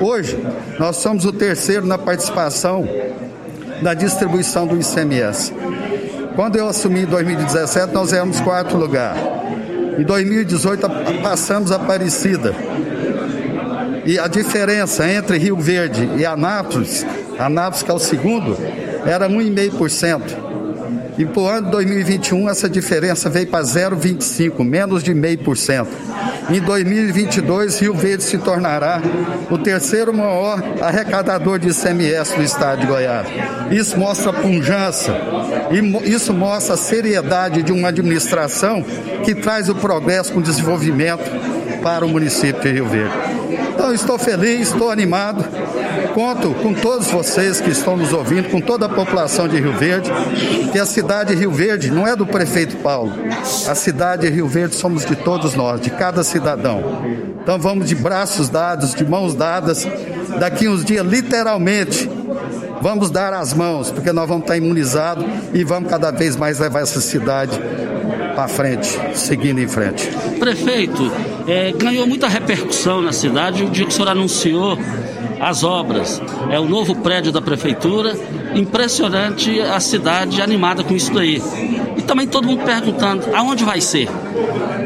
[0.00, 0.38] Hoje,
[0.78, 2.88] nós somos o terceiro na participação
[3.82, 5.52] da distribuição do ICMS.
[6.34, 9.16] Quando eu assumi em 2017, nós éramos quarto lugar.
[9.98, 10.88] Em 2018,
[11.22, 12.54] passamos a Aparecida.
[14.04, 17.06] E a diferença entre Rio Verde e Anápolis,
[17.38, 18.56] Anápolis que é o segundo,
[19.06, 20.52] era 1,5%.
[21.18, 25.86] E para o ano de 2021 essa diferença veio para 0,25, menos de 0,5%.
[26.50, 29.00] Em 2022, Rio Verde se tornará
[29.50, 33.28] o terceiro maior arrecadador de ICMS do estado de Goiás.
[33.70, 34.32] Isso mostra a
[35.70, 38.84] e isso mostra a seriedade de uma administração
[39.24, 41.30] que traz o progresso com o desenvolvimento
[41.82, 43.14] para o município de Rio Verde.
[43.74, 45.44] Então, estou feliz, estou animado
[46.14, 50.10] Conto com todos vocês que estão nos ouvindo, com toda a população de Rio Verde,
[50.70, 53.12] que a cidade de Rio Verde não é do prefeito Paulo.
[53.66, 56.82] A cidade de Rio Verde somos de todos nós, de cada cidadão.
[57.42, 59.86] Então vamos de braços dados, de mãos dadas,
[60.38, 62.08] daqui uns dias, literalmente,
[62.80, 66.80] vamos dar as mãos, porque nós vamos estar imunizados e vamos cada vez mais levar
[66.80, 67.58] essa cidade
[68.34, 70.08] para frente, seguindo em frente.
[70.38, 71.10] Prefeito,
[71.46, 74.78] é, ganhou muita repercussão na cidade o dia que o senhor anunciou
[75.42, 76.22] as obras.
[76.50, 78.14] É o novo prédio da prefeitura.
[78.54, 81.42] Impressionante a cidade animada com isso daí.
[81.96, 84.08] E também todo mundo perguntando aonde vai ser.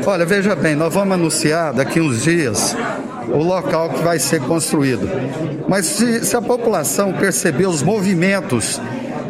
[0.07, 2.75] Olha, veja bem, nós vamos anunciar daqui uns dias
[3.29, 5.07] o local que vai ser construído.
[5.69, 8.81] Mas se, se a população perceber os movimentos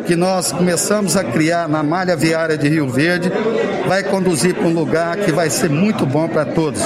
[0.06, 3.30] que nós começamos a criar na malha viária de Rio Verde
[3.88, 6.80] vai conduzir para um lugar que vai ser muito bom para todos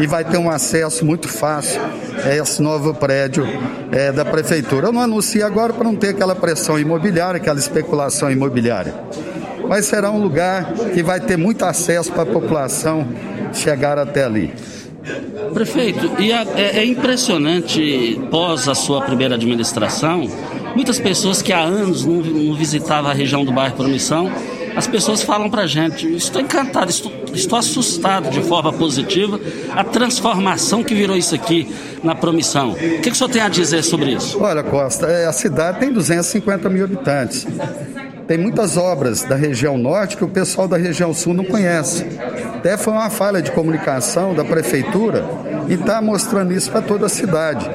[0.00, 1.80] e vai ter um acesso muito fácil
[2.24, 3.46] a esse novo prédio
[3.90, 4.88] é, da prefeitura.
[4.88, 8.94] Eu não anuncio agora para não ter aquela pressão imobiliária, aquela especulação imobiliária.
[9.68, 13.06] Mas será um lugar que vai ter muito acesso para a população
[13.52, 14.52] chegar até ali.
[15.52, 20.28] Prefeito, e é, é impressionante, pós a sua primeira administração,
[20.74, 24.30] Muitas pessoas que há anos não, não visitavam a região do bairro Promissão,
[24.74, 29.38] as pessoas falam para gente, estou encantado, estou, estou, assustado de forma positiva
[29.74, 31.70] a transformação que virou isso aqui
[32.02, 32.70] na Promissão.
[32.70, 34.40] O que, que o senhor tem a dizer sobre isso?
[34.40, 37.46] Olha, Costa, é, a cidade tem 250 mil habitantes.
[38.26, 42.06] Tem muitas obras da região norte que o pessoal da região sul não conhece.
[42.56, 45.24] Até foi uma falha de comunicação da prefeitura
[45.68, 47.68] e está mostrando isso para toda a cidade.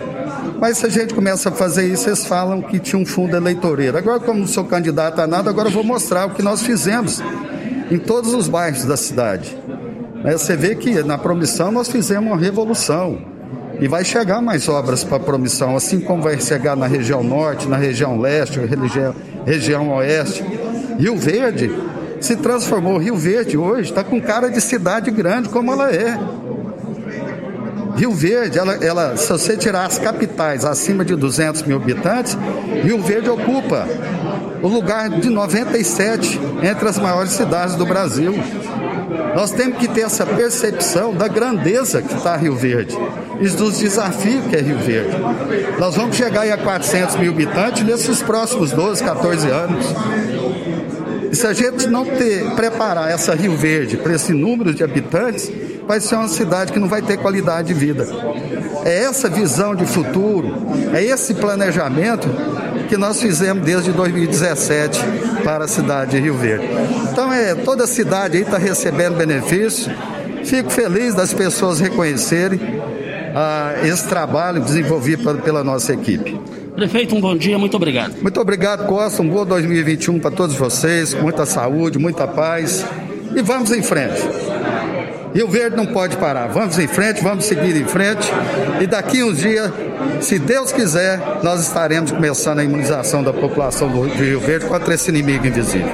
[0.60, 3.98] Mas se a gente começa a fazer isso, eles falam que tinha um fundo eleitoreiro.
[3.98, 7.22] Agora, como não sou candidato a nada, agora eu vou mostrar o que nós fizemos
[7.92, 9.58] em todos os bairros da cidade.
[10.24, 13.20] Você vê que na promissão nós fizemos uma revolução.
[13.80, 17.78] E vai chegar mais obras para promissão, assim como vai chegar na região norte, na
[17.78, 19.16] região leste, região,
[19.46, 20.44] região oeste.
[20.98, 21.72] Rio Verde
[22.20, 22.98] se transformou.
[22.98, 26.18] Rio Verde hoje está com cara de cidade grande como ela é.
[27.98, 32.38] Rio Verde, ela, ela, se você tirar as capitais acima de 200 mil habitantes,
[32.84, 33.88] Rio Verde ocupa
[34.62, 38.34] o lugar de 97 entre as maiores cidades do Brasil.
[39.36, 42.98] Nós temos que ter essa percepção da grandeza que está Rio Verde
[43.40, 45.16] e dos desafios que é Rio Verde.
[45.80, 49.86] Nós vamos chegar a 400 mil habitantes nesses próximos 12, 14 anos.
[51.32, 55.52] E se a gente não ter, preparar essa Rio Verde para esse número de habitantes,
[55.88, 58.08] vai ser uma cidade que não vai ter qualidade de vida.
[58.86, 60.54] É essa visão de futuro,
[60.94, 62.28] é esse planejamento
[62.88, 65.00] que nós fizemos desde 2017
[65.44, 66.68] para a cidade de Rio Verde.
[67.12, 69.92] Então, é, toda a cidade aí está recebendo benefício.
[70.46, 72.60] Fico feliz das pessoas reconhecerem
[73.36, 76.40] ah, esse trabalho desenvolvido pela nossa equipe.
[76.78, 78.22] Prefeito, um bom dia, muito obrigado.
[78.22, 79.24] Muito obrigado, Costa.
[79.24, 82.86] Um bom 2021 para todos vocês, muita saúde, muita paz.
[83.36, 84.22] E vamos em frente.
[85.34, 86.46] Rio Verde não pode parar.
[86.46, 88.28] Vamos em frente, vamos seguir em frente.
[88.80, 89.72] E daqui uns dias,
[90.22, 95.10] se Deus quiser, nós estaremos começando a imunização da população do Rio Verde contra esse
[95.10, 95.92] inimigo invisível.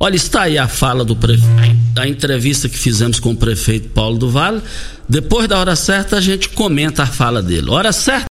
[0.00, 4.16] Olha, está aí a fala do prefeito, a entrevista que fizemos com o prefeito Paulo
[4.16, 4.62] do Vale.
[5.06, 7.68] Depois da hora certa, a gente comenta a fala dele.
[7.68, 8.29] Hora certa.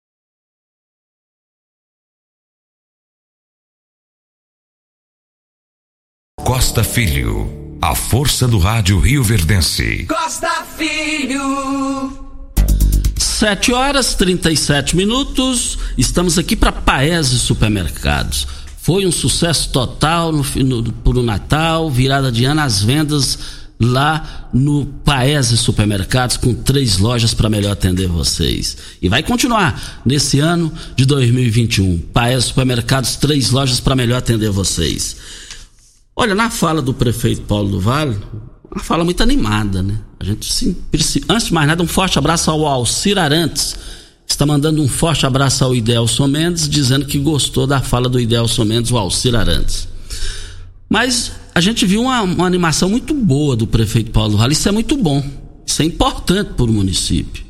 [6.63, 10.07] Costa Filho, a força do rádio Rio Verdense.
[10.09, 12.17] Costa Filho.
[13.19, 15.77] 7 horas 37 minutos.
[15.99, 18.47] Estamos aqui para Paese Supermercados.
[18.81, 23.39] Foi um sucesso total no, no, pro Natal, virada de ano, as vendas
[23.81, 28.77] lá no Paese Supermercados, com três lojas para melhor atender vocês.
[29.03, 31.99] E vai continuar nesse ano de 2021.
[32.13, 35.42] Paese Supermercados, três lojas para melhor atender vocês.
[36.15, 38.17] Olha, na fala do prefeito Paulo do Vale,
[38.71, 39.99] uma fala muito animada, né?
[40.21, 40.77] A gente, sim,
[41.29, 43.77] antes de mais nada, um forte abraço ao Alcir Arantes.
[44.27, 48.65] Está mandando um forte abraço ao Idelson Mendes, dizendo que gostou da fala do Idelson
[48.65, 49.89] Mendes, o Alcir Arantes.
[50.89, 54.53] Mas a gente viu uma, uma animação muito boa do prefeito Paulo do Vale.
[54.53, 55.23] Isso é muito bom.
[55.67, 57.45] Isso é importante para o município.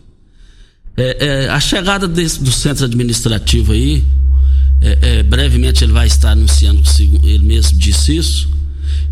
[0.97, 4.05] É, é, a chegada desse, do centro administrativo aí,
[4.83, 6.83] é, é, brevemente ele vai estar anunciando,
[7.23, 8.51] ele mesmo disse isso.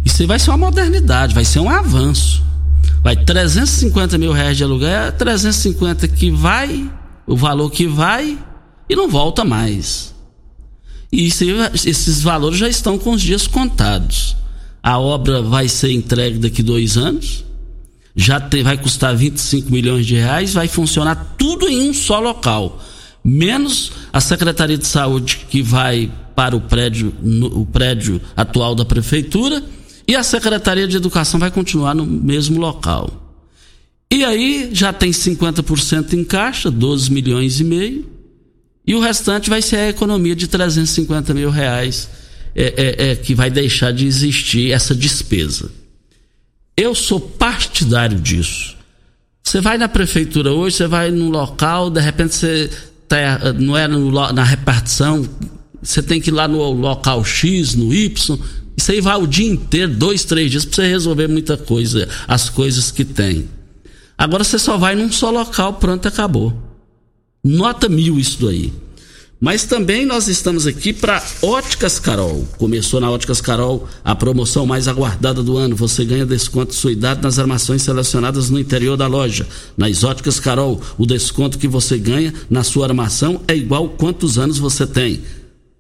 [0.05, 2.43] Isso vai ser uma modernidade, vai ser um avanço.
[3.03, 6.91] Vai 350 mil reais de aluguel, é 350 que vai,
[7.27, 8.37] o valor que vai
[8.89, 10.13] e não volta mais.
[11.13, 14.37] E isso, esses valores já estão com os dias contados.
[14.83, 17.45] A obra vai ser entregue daqui dois anos,
[18.17, 22.81] já tem, vai custar 25 milhões de reais, vai funcionar tudo em um só local
[23.25, 28.85] menos a Secretaria de Saúde que vai para o prédio, no, o prédio atual da
[28.85, 29.63] prefeitura
[30.09, 33.21] e a Secretaria de Educação vai continuar no mesmo local.
[34.11, 38.11] E aí já tem 50% em caixa, 12 milhões e meio,
[38.87, 42.09] e o restante vai ser a economia de 350 mil reais
[42.57, 45.71] é, é, é, que vai deixar de existir essa despesa.
[46.77, 48.77] Eu sou partidário disso.
[49.45, 52.71] Você vai na prefeitura hoje, você vai num local, de repente você
[53.11, 55.29] terra, não é no, na repartição,
[55.83, 58.39] você tem que ir lá no local X, no Y.
[58.77, 62.49] Isso aí vai o dia inteiro, dois, três dias, para você resolver muita coisa, as
[62.49, 63.49] coisas que tem.
[64.17, 66.57] Agora você só vai num só local, pronto, acabou.
[67.43, 68.73] Nota mil isso daí.
[69.41, 72.47] Mas também nós estamos aqui para Óticas Carol.
[72.59, 75.75] Começou na Óticas Carol a promoção mais aguardada do ano.
[75.77, 79.49] Você ganha desconto de sua idade nas armações selecionadas no interior da loja.
[79.79, 84.59] Nas Óticas Carol, o desconto que você ganha na sua armação é igual quantos anos
[84.59, 85.23] você tem.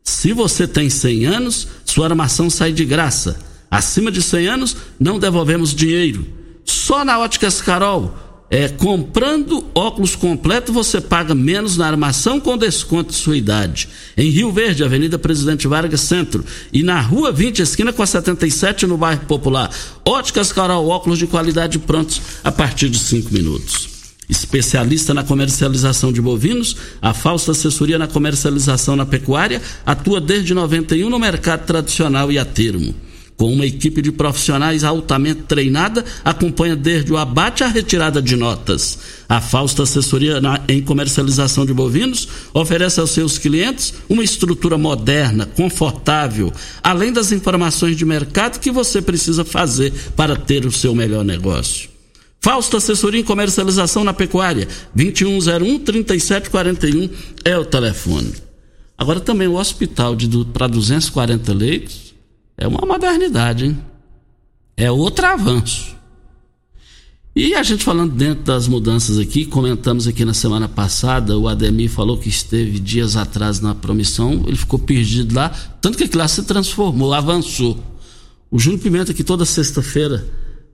[0.03, 3.39] Se você tem 100 anos, sua armação sai de graça.
[3.71, 6.27] Acima de 100 anos, não devolvemos dinheiro.
[6.65, 13.11] Só na Óticas Carol é, comprando óculos completo, você paga menos na armação com desconto
[13.11, 13.89] de sua idade.
[14.17, 16.45] Em Rio Verde, Avenida Presidente Vargas Centro.
[16.73, 19.71] E na Rua 20, esquina com a 77, no bairro Popular.
[20.05, 23.89] Óticas Carol, óculos de qualidade prontos a partir de 5 minutos.
[24.29, 31.09] Especialista na comercialização de bovinos, a falsa assessoria na comercialização na pecuária atua desde 91
[31.09, 32.95] no mercado tradicional e a termo
[33.41, 38.99] com uma equipe de profissionais altamente treinada, acompanha desde o abate à retirada de notas.
[39.26, 40.38] A Fausta Assessoria
[40.68, 47.97] em Comercialização de Bovinos oferece aos seus clientes uma estrutura moderna, confortável, além das informações
[47.97, 51.88] de mercado que você precisa fazer para ter o seu melhor negócio.
[52.43, 57.11] Fausto Assessoria em Comercialização na Pecuária, 2101-3741
[57.43, 58.34] é o telefone.
[58.99, 60.14] Agora também o hospital
[60.53, 62.10] para 240 leitos
[62.57, 63.79] é uma modernidade, hein?
[64.77, 65.97] É outro avanço.
[67.35, 71.89] E a gente falando dentro das mudanças aqui, comentamos aqui na semana passada, o Ademir
[71.89, 75.49] falou que esteve dias atrás na promissão, ele ficou perdido lá,
[75.81, 77.79] tanto que lá se transformou, avançou.
[78.51, 80.27] O Júnior Pimenta, que toda sexta-feira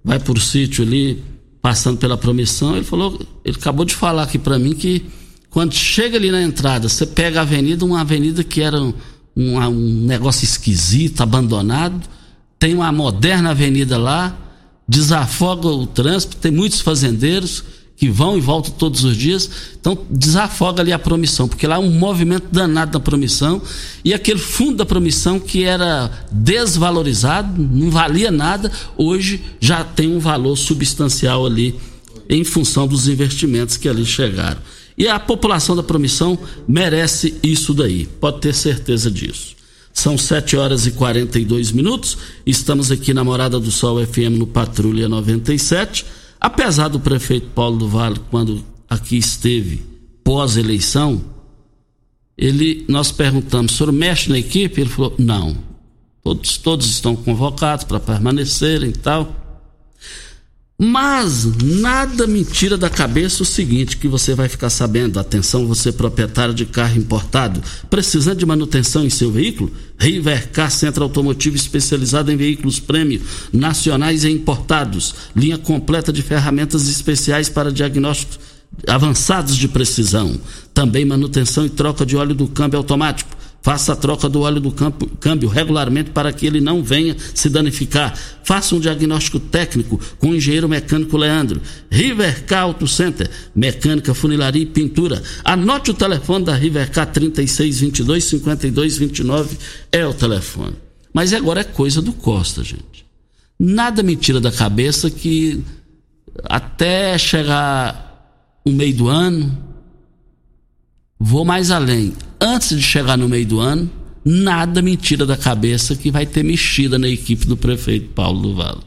[0.03, 1.23] vai por sítio ali,
[1.61, 5.05] passando pela promissão, ele falou, ele acabou de falar aqui para mim que
[5.51, 8.79] quando chega ali na entrada, você pega a avenida, uma avenida que era
[9.37, 12.09] um, um, negócio esquisito, abandonado,
[12.59, 14.37] tem uma moderna avenida lá,
[14.89, 17.63] desafoga o trânsito, tem muitos fazendeiros
[17.97, 21.79] que vão e voltam todos os dias, então desafoga ali a promissão, porque lá é
[21.79, 23.61] um movimento danado da promissão.
[24.05, 30.19] E aquele fundo da promissão que era desvalorizado, não valia nada, hoje já tem um
[30.19, 31.75] valor substancial ali
[32.29, 34.61] em função dos investimentos que ali chegaram.
[34.97, 39.55] E a população da promissão merece isso daí, pode ter certeza disso.
[39.93, 42.19] São 7 horas e 42 minutos.
[42.45, 46.05] Estamos aqui na Morada do Sol FM no Patrulha 97.
[46.39, 49.83] Apesar do prefeito Paulo do Vale, quando aqui esteve
[50.23, 51.25] pós-eleição,
[52.37, 54.83] ele, nós perguntamos, o senhor mexe na equipe?
[54.83, 55.57] Ele falou, não.
[56.23, 59.46] Todos, todos estão convocados para permanecerem e tal.
[60.79, 65.19] Mas nada me tira da cabeça o seguinte que você vai ficar sabendo.
[65.19, 69.73] Atenção, você proprietário de carro importado, precisando de manutenção em seu veículo?
[69.99, 75.15] Rivercar Centro Automotivo especializado em veículos prêmio nacionais e importados.
[75.35, 78.39] Linha completa de ferramentas especiais para diagnósticos
[78.87, 80.39] avançados de precisão.
[80.75, 83.35] Também manutenção e troca de óleo do câmbio automático
[83.67, 84.71] Faça a troca do óleo do
[85.19, 88.17] câmbio regularmente para que ele não venha se danificar.
[88.45, 91.61] Faça um diagnóstico técnico com o engenheiro mecânico Leandro.
[91.91, 95.21] Rivercar Auto Center, mecânica, funilaria e pintura.
[95.45, 99.59] Anote o telefone da Rivercar 3622 5229
[99.91, 100.77] é o telefone.
[101.13, 103.05] Mas agora é coisa do Costa, gente.
[103.59, 105.61] Nada me tira da cabeça que
[106.45, 109.59] até chegar o meio do ano,
[111.19, 113.91] vou mais além antes de chegar no meio do ano,
[114.25, 118.83] nada me tira da cabeça que vai ter mexida na equipe do prefeito Paulo do.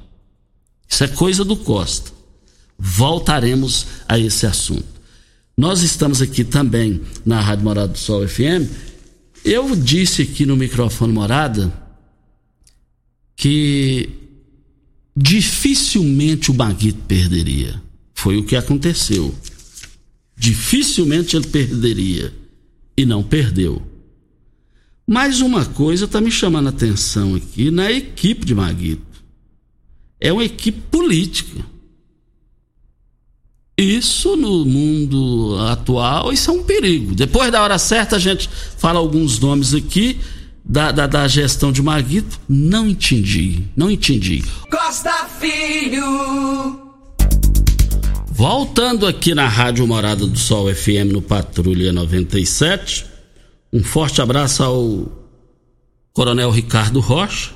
[0.88, 2.12] Isso é coisa do Costa.
[2.78, 5.00] Voltaremos a esse assunto.
[5.58, 8.70] Nós estamos aqui também na Rádio Morada do Sol FM.
[9.44, 11.72] Eu disse aqui no microfone Morada
[13.36, 14.10] que
[15.16, 17.82] dificilmente o Maguito perderia.
[18.14, 19.34] Foi o que aconteceu.
[20.40, 22.34] Dificilmente ele perderia
[22.96, 23.82] e não perdeu.
[25.06, 29.04] Mais uma coisa está me chamando a atenção aqui na equipe de Maguito.
[30.18, 31.66] É uma equipe política.
[33.78, 37.14] Isso no mundo atual, isso é um perigo.
[37.14, 40.20] Depois da hora certa, a gente fala alguns nomes aqui
[40.64, 42.40] da, da, da gestão de Maguito.
[42.48, 44.42] Não entendi, não entendi.
[44.70, 46.89] Costa Filho.
[48.40, 53.06] Voltando aqui na Rádio Morada do Sol FM no Patrulha 97,
[53.74, 55.12] um forte abraço ao
[56.14, 57.52] Coronel Ricardo Rocha,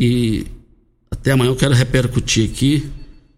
[0.00, 0.46] e
[1.08, 2.90] até amanhã eu quero repercutir aqui.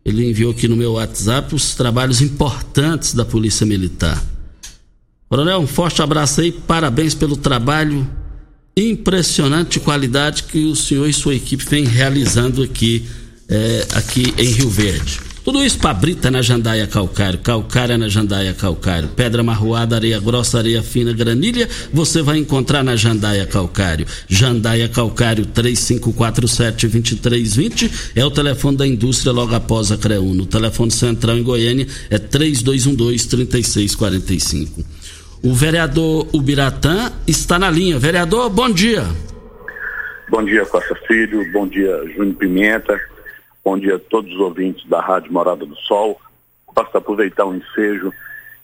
[0.02, 4.24] Ele enviou aqui no meu WhatsApp os trabalhos importantes da Polícia Militar.
[5.28, 8.10] Coronel, um forte abraço aí, parabéns pelo trabalho
[8.74, 13.06] impressionante qualidade que o senhor e sua equipe vem realizando aqui,
[13.46, 15.33] é, aqui em Rio Verde.
[15.44, 20.56] Tudo isso para brita na jandaia calcário, calcária na jandaia calcário, pedra marroada, areia grossa,
[20.56, 24.06] areia fina, granilha, você vai encontrar na jandaia calcário.
[24.26, 30.44] Jandaia calcário 3547-2320 é o telefone da indústria logo após a CREUNO.
[30.44, 34.82] O telefone central em Goiânia é 3212-3645.
[35.42, 37.98] O vereador Ubiratã está na linha.
[37.98, 39.04] Vereador, bom dia.
[40.30, 41.44] Bom dia, Costa Filho.
[41.52, 42.98] Bom dia, Júnior Pimenta
[43.64, 46.20] Bom dia a todos os ouvintes da Rádio Morada do Sol.
[46.74, 48.12] Posso aproveitar o ensejo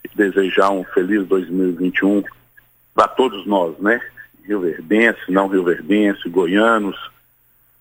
[0.05, 2.23] e desejar um feliz 2021
[2.95, 3.99] para todos nós, né?
[4.45, 6.99] Rio Verdense, não Rio Verdense, goianos,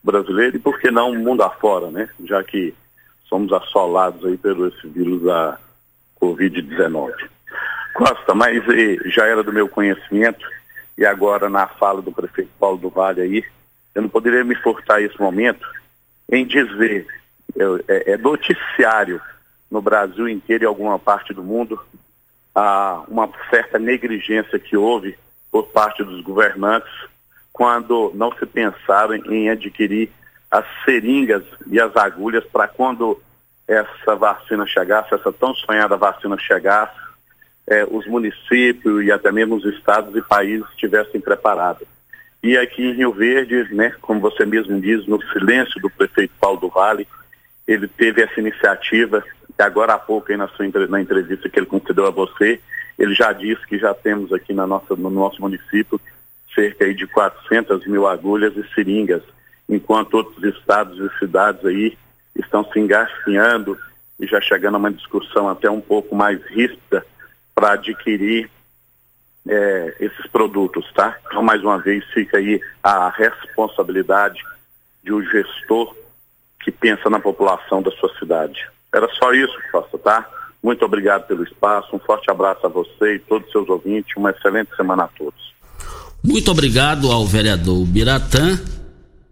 [0.01, 2.07] brasileiros e por que não mundo afora, né?
[2.23, 2.73] Já que
[3.27, 5.59] somos assolados aí pelo esse vírus da
[6.21, 7.11] Covid-19.
[7.95, 8.63] Costa, mas
[9.07, 10.47] já era do meu conhecimento
[10.97, 13.43] e agora na fala do prefeito Paulo do Vale aí,
[13.93, 15.67] eu não poderia me furtar esse momento
[16.31, 17.07] em dizer,
[17.87, 19.21] é, é, noticiário
[19.69, 21.79] no Brasil inteiro e alguma parte do mundo,
[22.53, 25.17] a uma certa negligência que houve
[25.51, 26.91] por parte dos governantes
[27.51, 30.09] quando não se pensaram em adquirir
[30.49, 33.21] as seringas e as agulhas para quando
[33.67, 36.97] essa vacina chegasse, essa tão sonhada vacina chegasse,
[37.67, 41.87] é, os municípios e até mesmo os estados e países estivessem preparados.
[42.41, 46.59] E aqui em Rio Verde, né, como você mesmo diz, no silêncio do prefeito Paulo
[46.59, 47.07] do Vale,
[47.67, 49.23] ele teve essa iniciativa,
[49.57, 52.59] e agora há pouco aí na, sua, na entrevista que ele concedeu a você,
[52.97, 55.99] ele já disse que já temos aqui na nossa, no nosso município
[56.55, 59.21] cerca de 400 mil agulhas e seringas,
[59.67, 61.97] enquanto outros estados e cidades aí
[62.35, 63.77] estão se engacinhando
[64.19, 67.05] e já chegando a uma discussão até um pouco mais ríspida
[67.53, 68.49] para adquirir
[69.47, 71.17] é, esses produtos, tá?
[71.27, 74.41] Então, mais uma vez, fica aí a responsabilidade
[75.03, 75.95] de um gestor
[76.63, 78.59] que pensa na população da sua cidade.
[78.93, 80.29] Era só isso, Costa, tá?
[80.61, 84.31] Muito obrigado pelo espaço, um forte abraço a você e todos os seus ouvintes, uma
[84.31, 85.53] excelente semana a todos.
[86.23, 88.59] Muito obrigado ao vereador Biratã,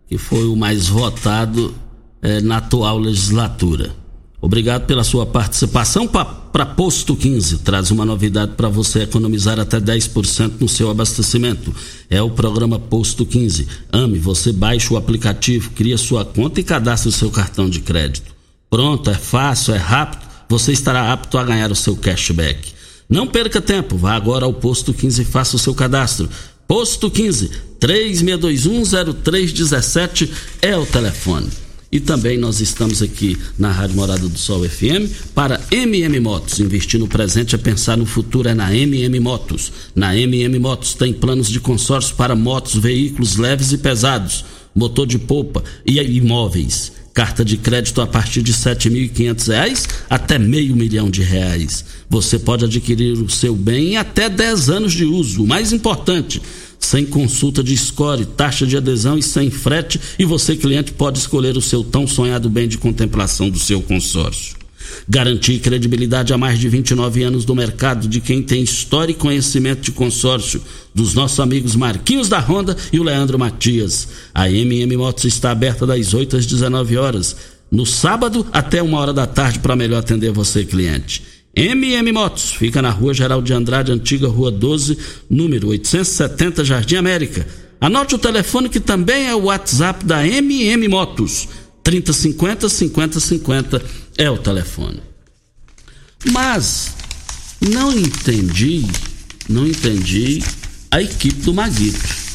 [0.08, 1.76] que foi o mais votado
[2.22, 3.92] eh, na atual legislatura.
[4.40, 7.58] Obrigado pela sua participação para Posto 15.
[7.60, 11.74] Traz uma novidade para você economizar até 10% no seu abastecimento.
[12.10, 13.68] É o programa Posto 15.
[13.92, 18.36] Ame, você baixa o aplicativo, cria sua conta e cadastra o seu cartão de crédito.
[18.70, 20.28] Pronto, é fácil, é rápido.
[20.50, 22.74] Você estará apto a ganhar o seu cashback.
[23.10, 26.30] Não perca tempo, vá agora ao Posto 15 e faça o seu cadastro.
[26.68, 30.30] Posto 15 36210317
[30.62, 31.50] é o telefone.
[31.90, 36.60] E também nós estamos aqui na Rádio Morada do Sol FM para MM Motos.
[36.60, 39.72] Investir no presente é pensar no futuro, é na MM Motos.
[39.96, 44.44] Na MM Motos tem planos de consórcio para motos, veículos leves e pesados,
[44.76, 46.92] motor de polpa e imóveis.
[47.14, 51.84] Carta de crédito a partir de R$ 7.500 até meio milhão de reais.
[52.10, 55.44] Você pode adquirir o seu bem em até 10 anos de uso.
[55.44, 56.42] O mais importante,
[56.80, 61.58] sem consulta de score, taxa de adesão e sem frete, e você, cliente, pode escolher
[61.58, 64.56] o seu tão sonhado bem de contemplação do seu consórcio.
[65.08, 69.82] Garantir credibilidade há mais de 29 anos do mercado de quem tem história e conhecimento
[69.82, 70.62] de consórcio,
[70.94, 74.08] dos nossos amigos Marquinhos da Honda e o Leandro Matias.
[74.34, 77.36] A MM Motos está aberta das 8 às 19 horas,
[77.70, 81.22] no sábado até uma hora da tarde para melhor atender você, cliente.
[81.58, 84.96] MM Motos, fica na rua Geral de Andrade, antiga rua 12,
[85.28, 87.48] número 870, Jardim América.
[87.82, 91.48] Anote o telefone que também é o WhatsApp da MM Motos.
[91.84, 93.84] 3050 5050
[94.20, 95.02] é o telefone.
[96.32, 96.96] Mas
[97.60, 98.86] não entendi,
[99.50, 100.44] não entendi
[100.92, 102.28] a equipe do Maguito.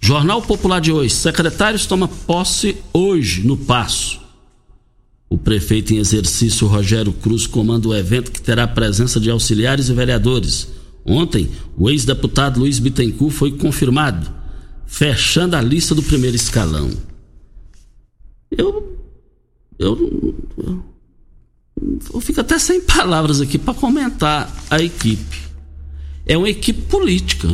[0.00, 4.25] Jornal Popular de hoje, secretários toma posse hoje no Passo.
[5.28, 9.88] O prefeito em exercício Rogério Cruz comanda o evento que terá a presença de auxiliares
[9.88, 10.68] e vereadores.
[11.04, 14.30] Ontem, o ex-deputado Luiz Bittencourt foi confirmado,
[14.86, 16.90] fechando a lista do primeiro escalão.
[18.50, 18.98] Eu.
[19.78, 20.34] Eu.
[22.12, 25.42] Eu, fico até sem palavras aqui para comentar a equipe.
[26.24, 27.48] É uma equipe política,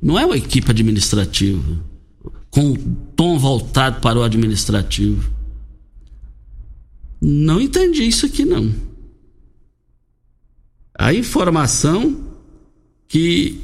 [0.00, 1.62] não é uma equipe administrativa,
[2.50, 2.78] com o
[3.16, 5.33] tom voltado para o administrativo.
[7.26, 8.70] Não entendi isso aqui não.
[10.94, 12.22] A informação
[13.08, 13.58] que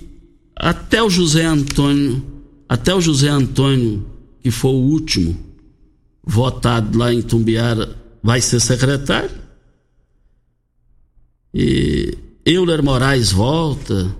[0.57, 2.25] até o José Antônio,
[2.67, 4.07] até o José Antônio,
[4.43, 5.39] que foi o último
[6.25, 9.31] votado lá em Tumbiara, vai ser secretário.
[11.53, 14.17] E Euler Moraes volta.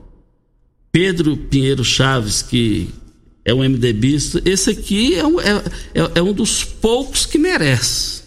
[0.93, 2.91] Pedro Pinheiro Chaves, que
[3.43, 5.65] é um MDBista, esse aqui é um, é,
[5.95, 8.20] é, é um dos poucos que merece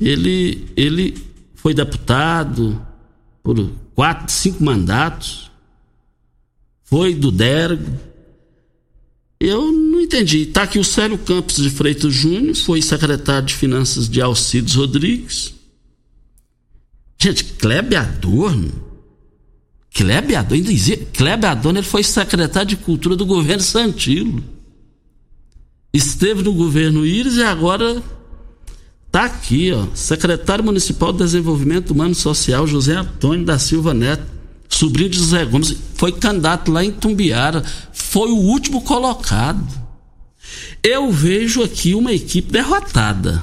[0.00, 1.16] ele, ele
[1.54, 2.80] foi deputado
[3.42, 5.50] por quatro, cinco mandatos,
[6.84, 7.98] foi do Dergo.
[9.38, 10.42] Eu não entendi.
[10.42, 15.54] Está aqui o Célio Campos de Freitas Júnior, foi secretário de Finanças de Alcides Rodrigues.
[17.18, 18.72] Gente, Kleber Adorno.
[19.94, 24.42] Kleber Adorno, ainda dizia, Kleber Adorno ele foi secretário de Cultura do governo Santilo.
[25.92, 28.02] Esteve no governo Íris e agora
[29.10, 34.24] Tá aqui, ó, secretário municipal de Desenvolvimento Humano e Social José Antônio da Silva Neto,
[34.68, 39.66] sobrinho de José Gomes, foi candidato lá em Tumbiara, foi o último colocado.
[40.82, 43.42] Eu vejo aqui uma equipe derrotada.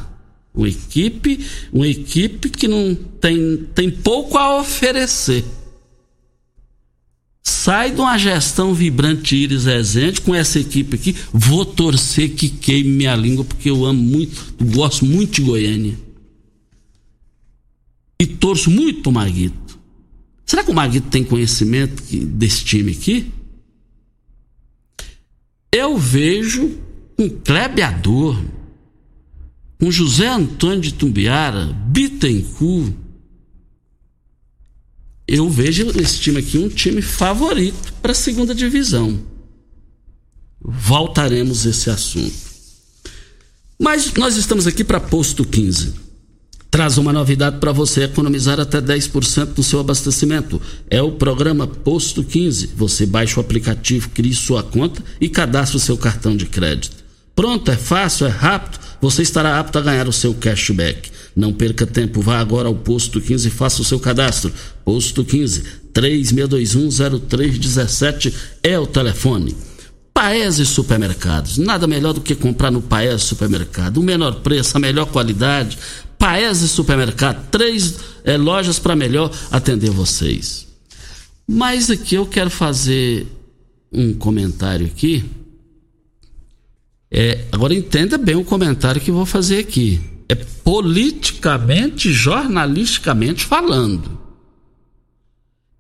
[0.56, 5.46] Uma equipe, uma equipe que não tem, tem pouco a oferecer.
[7.68, 11.14] Sai de uma gestão vibrante Iris Rezende com essa equipe aqui.
[11.34, 16.00] Vou torcer que queime minha língua, porque eu amo muito, gosto muito de Goiânia.
[18.18, 19.78] E torço muito o Maguito.
[20.46, 23.34] Será que o Maguito tem conhecimento desse time aqui?
[25.70, 26.72] Eu vejo
[27.20, 28.50] um Kleber Adorno,
[29.78, 32.94] com José Antônio de Tumbiara, Bittencourt,
[35.28, 39.20] eu vejo esse time aqui um time favorito para a segunda divisão.
[40.62, 42.48] Voltaremos a esse assunto.
[43.80, 45.94] Mas nós estamos aqui para Posto 15.
[46.72, 50.62] Traz uma novidade para você economizar até 10% no seu abastecimento.
[50.90, 52.68] É o programa Posto 15.
[52.76, 57.04] Você baixa o aplicativo, cria sua conta e cadastra o seu cartão de crédito.
[57.36, 58.80] Pronto, é fácil, é rápido.
[59.00, 61.12] Você estará apto a ganhar o seu cashback.
[61.38, 64.52] Não perca tempo, vá agora ao Posto 15 e faça o seu cadastro.
[64.84, 65.64] Posto 15
[65.94, 68.34] 36210317
[68.64, 69.56] é o telefone.
[70.12, 71.60] Paese Supermercados.
[71.60, 73.98] Nada melhor do que comprar no Paese Supermercado.
[73.98, 75.78] O menor preço, a melhor qualidade.
[76.18, 77.52] Paese Supermercado.
[77.52, 80.66] Três é, lojas para melhor atender vocês.
[81.48, 83.28] Mas aqui eu quero fazer
[83.94, 85.24] um comentário aqui.
[87.12, 90.17] É, agora entenda bem o comentário que vou fazer aqui.
[90.30, 94.18] É politicamente, jornalisticamente falando.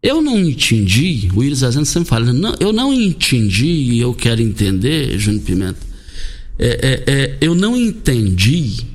[0.01, 4.41] Eu não entendi, o Iris Azendo sempre fala, não, eu não entendi e eu quero
[4.41, 5.79] entender, Júnior Pimenta,
[6.59, 8.85] é, é, é, eu não entendi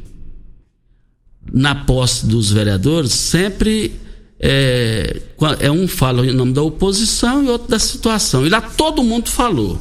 [1.53, 3.93] na posse dos vereadores sempre
[4.39, 5.21] é,
[5.61, 8.45] é um fala em nome da oposição e outro da situação.
[8.45, 9.79] E lá todo mundo falou.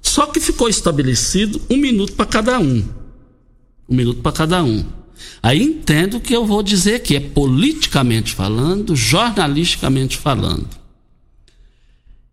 [0.00, 2.84] Só que ficou estabelecido um minuto para cada um.
[3.90, 4.84] Um minuto para cada um.
[5.42, 10.68] Aí entendo que eu vou dizer que é politicamente falando, jornalisticamente falando.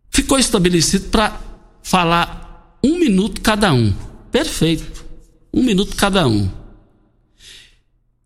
[0.09, 1.41] Ficou estabelecido para
[1.81, 3.93] falar um minuto cada um.
[4.31, 5.05] Perfeito.
[5.53, 6.49] Um minuto cada um.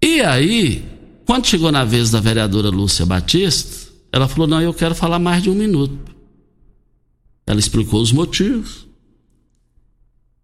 [0.02, 0.84] E aí,
[1.26, 5.44] quando chegou na vez da vereadora Lúcia Batista, ela falou: Não, eu quero falar mais
[5.44, 6.12] de um minuto.
[7.46, 8.88] Ela explicou os motivos.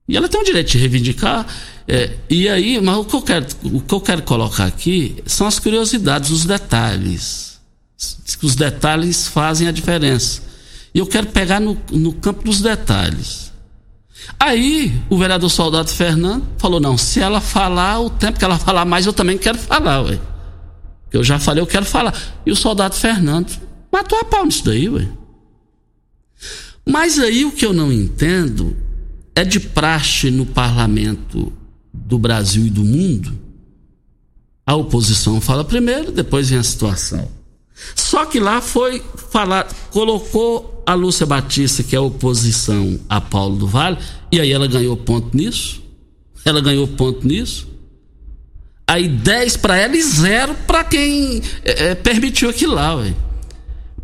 [0.07, 1.45] E ela tem o direito de reivindicar.
[1.87, 5.45] É, e aí, mas o que, eu quero, o que eu quero colocar aqui são
[5.45, 7.59] as curiosidades, os detalhes.
[8.41, 10.41] Os detalhes fazem a diferença.
[10.93, 13.51] E eu quero pegar no, no campo dos detalhes.
[14.39, 18.85] Aí, o vereador Soldado Fernando falou: não, se ela falar, o tempo que ela falar
[18.85, 20.19] mais, eu também quero falar, ué.
[21.11, 22.13] Eu já falei, eu quero falar.
[22.45, 23.51] E o soldado Fernando
[23.91, 25.07] matou a pau nisso daí, ué.
[26.85, 28.75] Mas aí o que eu não entendo
[29.37, 31.53] é de praxe no parlamento
[31.93, 33.37] do Brasil e do mundo.
[34.65, 37.29] A oposição fala primeiro, depois vem a situação.
[37.93, 38.99] Só que lá foi
[39.31, 43.99] falar, colocou a Lúcia Batista, que é a oposição a Paulo do Vale,
[44.31, 45.83] e aí ela ganhou ponto nisso.
[46.43, 47.67] Ela ganhou ponto nisso.
[48.87, 53.13] Aí 10 para ela e zero para quem é, permitiu aquilo lá, ué.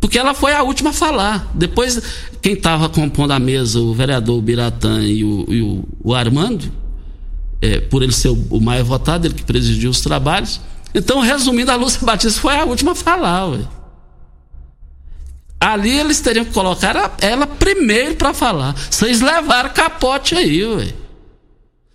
[0.04, 1.50] Porque ela foi a última a falar.
[1.54, 1.98] Depois,
[2.42, 6.70] quem estava compondo a mesa, o vereador Biratã e o, e o, o Armando,
[7.62, 10.60] é, por ele ser o, o, mais votado, ele que presidiu os trabalhos.
[10.94, 13.46] Então, resumindo, a Lúcia Batista foi a última a falar.
[13.46, 13.60] Ué.
[15.58, 18.74] Ali eles teriam que colocar ela primeiro para falar.
[18.74, 20.88] Vocês levaram capote aí, ué.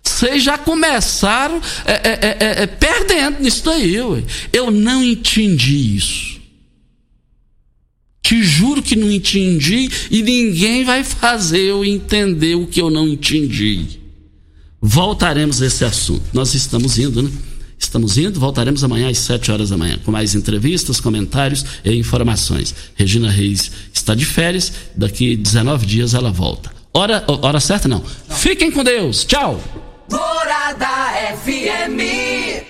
[0.02, 4.24] Vocês já começaram é, é, é, é perdendo nisso daí, ué.
[4.52, 6.39] Eu não entendi isso.
[8.30, 13.08] Te juro que não entendi e ninguém vai fazer eu entender o que eu não
[13.08, 13.98] entendi.
[14.80, 16.22] Voltaremos a esse assunto.
[16.32, 17.30] Nós estamos indo, né?
[17.76, 22.72] Estamos indo, voltaremos amanhã às 7 horas da manhã, com mais entrevistas, comentários e informações.
[22.94, 26.70] Regina Reis está de férias, daqui 19 dias ela volta.
[26.94, 28.04] Hora, hora certa não.
[28.28, 28.36] não.
[28.36, 29.24] Fiquem com Deus.
[29.24, 29.60] Tchau.
[30.08, 30.86] Morada
[31.42, 32.69] FM.